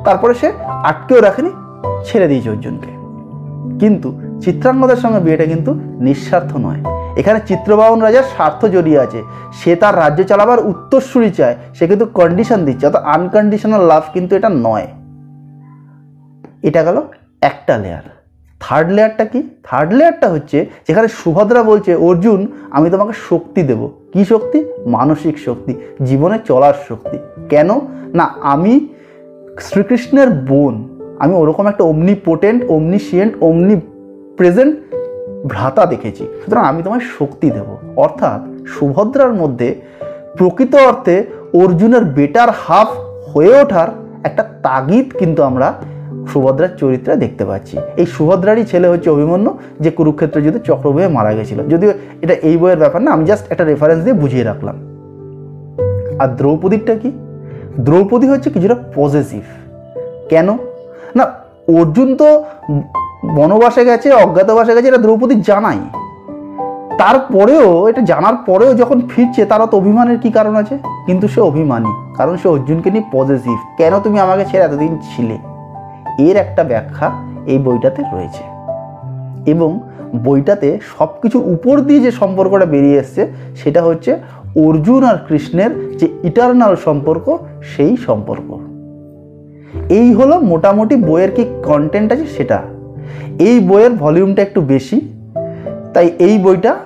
তারপরে 0.04 0.34
সে 0.34 0.52
আটকেও 0.90 1.20
রাখেনি, 1.20 1.50
ছেড়ে 2.04 2.28
দিয়েছে 2.28 2.50
অর্জুনকে। 2.50 2.90
কিন্তু 3.80 4.08
চিত্রাঙ্গদের 4.40 4.96
সঙ্গে 4.96 5.20
বিয়েটা 5.20 5.46
কিন্তু 5.46 5.70
নিঃস্বার্থ 5.74 6.56
নয়। 6.56 6.80
এখানে 7.16 7.38
চিত্রবাহন 7.46 8.00
রাজার 8.00 8.22
স্বার্থ 8.22 8.60
জড়িয়ে 8.64 9.00
আছে। 9.00 9.22
সে 9.52 9.76
তার 9.76 9.94
রাজ্য 9.96 10.20
চালাবার 10.24 10.60
উত্তরসূরি 10.60 11.30
চায়, 11.30 11.56
সে 11.74 11.86
কিন্তু 11.86 12.06
কন্ডিশন 12.06 12.64
দিচ্ছে, 12.64 12.86
অর্থাৎ 12.86 13.04
আনকন্ডিশনাল 13.04 13.82
লাভ 13.86 14.02
কিন্তু 14.14 14.36
এটা 14.36 14.48
নয়। 14.48 14.86
এটা 16.62 16.82
গেল 16.82 16.96
একটা 17.40 17.74
লেয়ার 17.78 18.17
থার্ড 18.60 18.90
লেয়ারটা 18.92 19.24
কি? 19.24 19.42
থার্ড 19.64 19.92
লেয়ারটা 19.92 20.28
হচ্ছে 20.28 20.66
যেখানে 20.88 21.08
সুভদ্রা 21.08 21.62
বলছে, 21.62 21.94
অর্জুন, 21.94 22.52
আমি 22.70 22.90
তোমাকে 22.90 23.12
শক্তি 23.30 23.62
দেব। 23.62 23.90
কি 24.12 24.24
শক্তি? 24.24 24.64
মানসিক 24.86 25.38
শক্তি, 25.38 25.74
জীবনে 26.04 26.38
চলার 26.44 26.74
শক্তি। 26.88 27.18
কেন? 27.48 27.68
না, 28.14 28.24
আমি 28.24 28.88
শ্রীকৃষ্ণের 29.60 30.30
বোন। 30.30 30.88
আমি 31.18 31.34
ওরকম 31.34 31.66
একটা 31.66 31.84
অমনি 31.84 32.14
পোটেন্ট 32.14 32.64
অমনি 32.64 32.74
অমনিশিয়েন্ট 32.74 33.32
অমনি 33.40 33.76
প্রেজেন্ট 34.36 34.76
ভ্রাতা 35.46 35.86
দেখেছি। 35.86 36.26
সুতরাং 36.44 36.64
আমি 36.64 36.82
তোমায় 36.82 37.00
শক্তি 37.18 37.50
দেব। 37.50 37.76
অর্থাৎ 37.96 38.66
সুভদ্রার 38.66 39.32
মধ্যে 39.32 39.80
প্রকৃত 40.36 40.74
অর্থে 40.74 41.24
অর্জুনের 41.54 42.04
বেটার 42.04 42.48
হাফ 42.50 42.88
হয়ে 43.34 43.60
ওঠার 43.60 43.88
একটা 44.24 44.42
তাগিদ 44.42 45.16
কিন্তু 45.18 45.42
আমরা 45.42 45.74
সুভদ্রার 46.32 46.72
চরিত্রে 46.80 47.12
দেখতে 47.24 47.44
পাচ্ছি। 47.50 47.76
এই 48.00 48.06
সুভদ্রারই 48.14 48.64
ছেলে 48.70 48.86
হচ্ছে 48.92 49.08
অভিমন্যু, 49.16 49.50
যে 49.84 49.90
কুরুক্ষেত্র 49.98 50.36
যুদ্ধে 50.44 50.60
চক্রবয়ে 50.68 51.08
মারা 51.16 51.32
গেছিল। 51.38 51.58
যদিও 51.72 51.90
এটা 52.24 52.34
এই 52.48 52.56
বইয়ের 52.60 52.80
ব্যাপার 52.82 53.00
না, 53.06 53.10
আমি 53.16 53.24
জাস্ট 53.30 53.44
একটা 53.52 53.64
রেফারেন্স 53.64 54.00
দিয়ে 54.04 54.16
বুঝিয়ে 54.22 54.44
রাখলাম। 54.50 54.76
আর 56.22 56.28
দ্রৌপদীরটা 56.38 56.94
কি? 57.02 57.10
দ্রৌপদী 57.86 58.26
হচ্ছে 58.32 58.48
কিছুটা 58.50 58.76
পজিটিভ 58.96 59.44
কেন? 60.32 60.48
না, 61.16 61.24
অর্জুন 61.78 62.08
তো 62.20 62.28
বনবাসে 63.36 63.82
গেছে, 63.84 64.08
অজ্ঞাতবাসে 64.24 64.72
গেছে, 64.74 64.88
এটা 64.88 65.02
দ্রৌপদী 65.04 65.34
জানাই 65.50 65.80
তারপরেও, 67.02 67.68
এটা 67.90 68.02
জানার 68.10 68.36
পরেও 68.48 68.70
যখন 68.74 68.98
ফিরছে, 69.10 69.42
তারা 69.44 69.64
তো 69.70 69.74
অভিমানের 69.76 70.18
কি 70.22 70.30
কারণ 70.38 70.54
আছে? 70.62 70.74
কিন্তু 71.06 71.26
সে 71.28 71.40
অভিমানী, 71.50 71.92
কারণ 72.18 72.34
সে 72.36 72.46
অর্জুনকে 72.48 72.88
নিয়ে 72.90 73.04
পজিটিভ 73.12 73.58
কেন 73.78 73.92
তুমি 74.04 74.18
আমাকে 74.20 74.44
ছেড়ে 74.50 74.64
এতদিন 74.64 74.92
ছিলে? 75.10 75.36
এর 76.18 76.36
একটা 76.36 76.64
ব্যাখ্যা 76.64 77.10
এই 77.46 77.58
বইটাতে 77.58 78.02
রয়েছে। 78.02 78.42
এবং 79.50 79.80
বইটাতে 80.24 80.78
সব 80.98 81.08
কিছুর 81.22 81.42
উপর 81.52 81.80
দিয়ে 81.80 82.00
যে 82.00 82.10
সম্পর্কটা 82.10 82.66
বেরিয়ে 82.66 82.98
এসছে, 82.98 83.26
সেটা 83.56 83.82
হচ্ছে 83.82 84.16
অর্জুন 84.66 85.04
আর 85.04 85.16
কৃষ্ণের 85.28 85.96
যে 85.96 86.08
ইটারনাল 86.24 86.76
সম্পর্ক, 86.76 87.38
সেই 87.76 87.96
সম্পর্ক। 87.96 88.58
এই 89.88 90.12
হলো 90.12 90.40
মোটামুটি 90.40 90.96
বইয়ের 90.96 91.30
কি 91.30 91.44
কন্টেন্ট 91.64 92.12
আছে 92.12 92.26
সেটা। 92.26 92.62
এই 93.38 93.60
বইয়ের 93.60 93.92
ভলিউমটা 93.92 94.42
একটু 94.42 94.60
বেশি, 94.60 95.00
তাই 95.94 96.10
এই 96.18 96.38
বইটা 96.38 96.76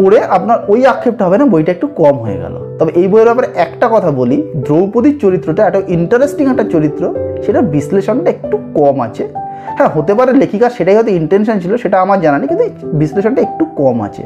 পড়ে 0.00 0.18
আপনার 0.36 0.58
ওই 0.68 0.86
আক্ষেপটা 0.86 1.26
হবে 1.26 1.38
না, 1.38 1.44
বইটা 1.44 1.72
একটু 1.72 1.86
কম 1.86 2.16
হয়ে 2.18 2.36
গেল। 2.36 2.76
তবে 2.78 2.92
এই 2.94 3.08
বইয়ের 3.08 3.24
ব্যাপারে 3.24 3.48
একটা 3.54 3.88
কথা 3.92 4.10
বলি, 4.10 4.42
দ্রৌপদীর 4.56 5.18
চরিত্রটা 5.18 5.66
একটা 5.66 5.80
ইন্টারেস্টিং 5.88 6.50
একটা 6.50 6.64
চরিত্র 6.64 7.14
সেটা 7.46 7.60
বিশ্লেষণটা 7.62 8.30
একটু 8.30 8.58
কম 8.74 9.00
আছে। 9.00 9.28
হ্যাঁ 9.76 9.88
হতে 9.88 10.14
পারে 10.14 10.32
লেখিকা 10.32 10.70
সেটাই 10.70 10.96
হয়তো 10.96 11.10
ইন্টেনশন 11.10 11.58
ছিল, 11.58 11.76
সেটা 11.76 12.00
আমার 12.00 12.20
জানা 12.20 12.38
নেই, 12.38 12.48
কিন্তু 12.48 12.64
বিশ্লেষণটা 12.86 13.42
একটু 13.42 13.64
কম 13.64 14.02
আছে। 14.02 14.22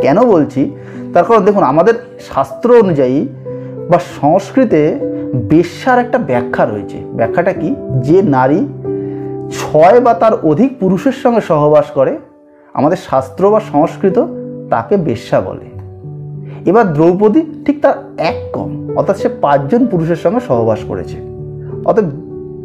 কেন 0.00 0.18
বলছি? 0.24 0.70
তার 1.14 1.24
কারণ 1.24 1.44
দেখুন, 1.44 1.62
আমাদের 1.62 1.94
শাস্ত্র 2.34 2.68
অনুযায়ী 2.78 3.28
বা 3.90 3.98
সংস্কৃতে 4.20 4.98
বেশ্যার 5.34 5.98
একটা 5.98 6.18
ব্যাখ্যা 6.18 6.64
রয়েছে। 6.66 6.98
ব্যাখ্যাটা 7.12 7.52
কি? 7.52 7.74
যে 8.00 8.22
নারী 8.22 8.66
ছয় 9.58 10.00
বা 10.00 10.14
তার 10.14 10.34
অধিক 10.42 10.70
পুরুষের 10.80 11.12
সঙ্গে 11.12 11.40
সহবাস 11.40 11.86
করে, 11.86 12.18
আমাদের 12.74 12.96
শাস্ত্র 13.10 13.50
বা 13.50 13.60
সংস্কৃত 13.72 14.18
তাকে 14.72 14.94
বেশ্যা 15.08 15.38
বলে। 15.40 15.66
এবার 16.70 16.84
দ্রৌপদী 16.92 17.40
ঠিক 17.64 17.76
তার 17.84 17.96
এক 18.30 18.38
কম, 18.52 18.70
অর্থাৎ 18.98 19.16
সে 19.22 19.28
পাঁচজন 19.44 19.82
পুরুষের 19.86 20.20
সঙ্গে 20.24 20.40
সহবাস 20.48 20.80
করেছে। 20.90 21.16
অর্থাৎ 21.88 22.06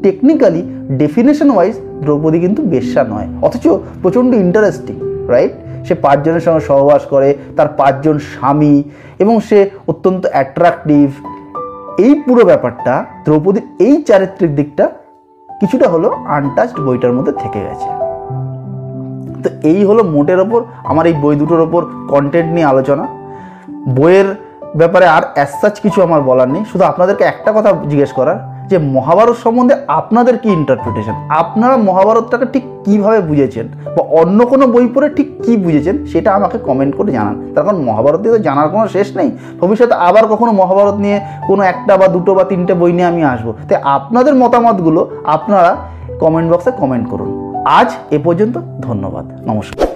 টেকনিক্যালি 0.03 0.61
ডেফিনেশন 1.01 1.49
ওয়াইজ 1.51 1.75
দ্রৌপদী 2.03 2.37
কিন্তু 2.39 2.61
বেশ্যা 2.73 3.01
নয়। 3.03 3.27
অথচ 3.41 3.65
প্রচণ্ড 4.01 4.31
ইন্টারেস্টিং 4.45 4.95
রাইট 5.33 5.53
সে 5.87 5.93
পাঁচজনের 6.05 6.43
সঙ্গে 6.45 6.59
সহবাস 6.59 7.01
করে, 7.05 7.29
তার 7.57 7.69
পাঁচজন 7.79 8.15
স্বামী, 8.31 8.75
এবং 9.19 9.35
সে 9.39 9.59
অত্যন্ত 9.87 10.23
অ্যাট্রাকটিভ 10.31 11.07
এই 12.05 12.13
পুরো 12.25 12.43
ব্যাপারটা 12.45 12.93
দ্রৌপদীর 13.25 13.65
এই 13.79 13.95
চারিত্রিক 14.01 14.51
দিকটা 14.55 14.85
কিছুটা 15.49 15.87
হলো 15.89 16.07
আনটাচড 16.35 16.77
বইটার 16.85 17.13
মধ্যে 17.13 17.33
থেকে 17.41 17.59
গেছে। 17.59 18.06
তো 19.43 19.49
এই 19.63 19.85
হলো 19.85 20.03
মোটের 20.03 20.39
ওপর, 20.39 20.63
আমার 20.83 21.05
এই 21.05 21.13
বই 21.13 21.35
দুটোর 21.35 21.59
ওপর 21.59 21.85
কন্টেন্ট 22.09 22.53
নিয়ে 22.53 22.65
আলোচনা। 22.65 23.07
বইয়ের 23.97 24.35
ব্যাপারে 24.75 25.05
আর 25.05 25.23
অ্যাসাচ 25.35 25.79
কিছু 25.79 26.01
আমার 26.01 26.21
বলার 26.21 26.49
নেই, 26.49 26.65
শুধু 26.71 26.83
আপনাদেরকে 26.83 27.23
একটা 27.23 27.51
কথা 27.51 27.73
জিজ্ঞেস 27.89 28.11
করার, 28.11 28.37
যে 28.71 28.77
মহাভারত 28.77 29.35
সম্বন্ধে 29.35 29.75
আপনাদের 29.87 30.37
কি 30.37 30.49
ইন্টারপ্রিটেশন 30.49 31.15
আপনারা 31.29 31.77
মহাভারতটাকে 31.77 32.45
ঠিক 32.45 32.63
কীভাবে 32.85 33.19
বুঝেছেন? 33.21 33.67
বা 33.95 34.03
অন্য 34.21 34.45
কোনো 34.45 34.67
বই 34.67 34.87
পড়ে 34.87 35.09
ঠিক 35.09 35.41
কি 35.43 35.57
বুঝেছেন? 35.57 36.05
সেটা 36.05 36.33
আমাকে 36.33 36.57
কমেন্ট 36.57 36.95
করে 36.95 37.11
জানান। 37.11 37.35
তার 37.55 37.63
কারণ 37.65 37.79
মহাভারত 37.79 38.19
দিয়ে 38.19 38.33
তো 38.33 38.39
জানার 38.39 38.69
কোনো 38.69 38.87
শেষ 38.87 39.15
নেই। 39.15 39.31
ভবিষ্যতে 39.61 39.93
আবার 39.93 40.27
কখনো 40.27 40.51
মহাভারত 40.51 40.95
নিয়ে 40.95 41.19
কোনো 41.47 41.63
একটা 41.63 41.97
বা 41.97 42.07
দুটো 42.07 42.35
বা 42.35 42.43
তিনটে 42.43 42.73
বই 42.73 42.93
নিয়ে 42.93 43.07
আমি 43.07 43.23
আসব। 43.23 43.53
তাই 43.67 43.77
আপনাদের 43.83 44.35
মতামতগুলো 44.35 45.09
আপনারা 45.25 45.75
কমেন্ট 46.19 46.51
বক্সে 46.51 46.71
কমেন্ট 46.71 47.09
করুন। 47.09 47.46
আজ 47.75 47.89
এ 48.11 48.17
পর্যন্ত 48.23 48.55
ধন্যবাদ। 48.81 49.25
নমস্কার। 49.49 49.87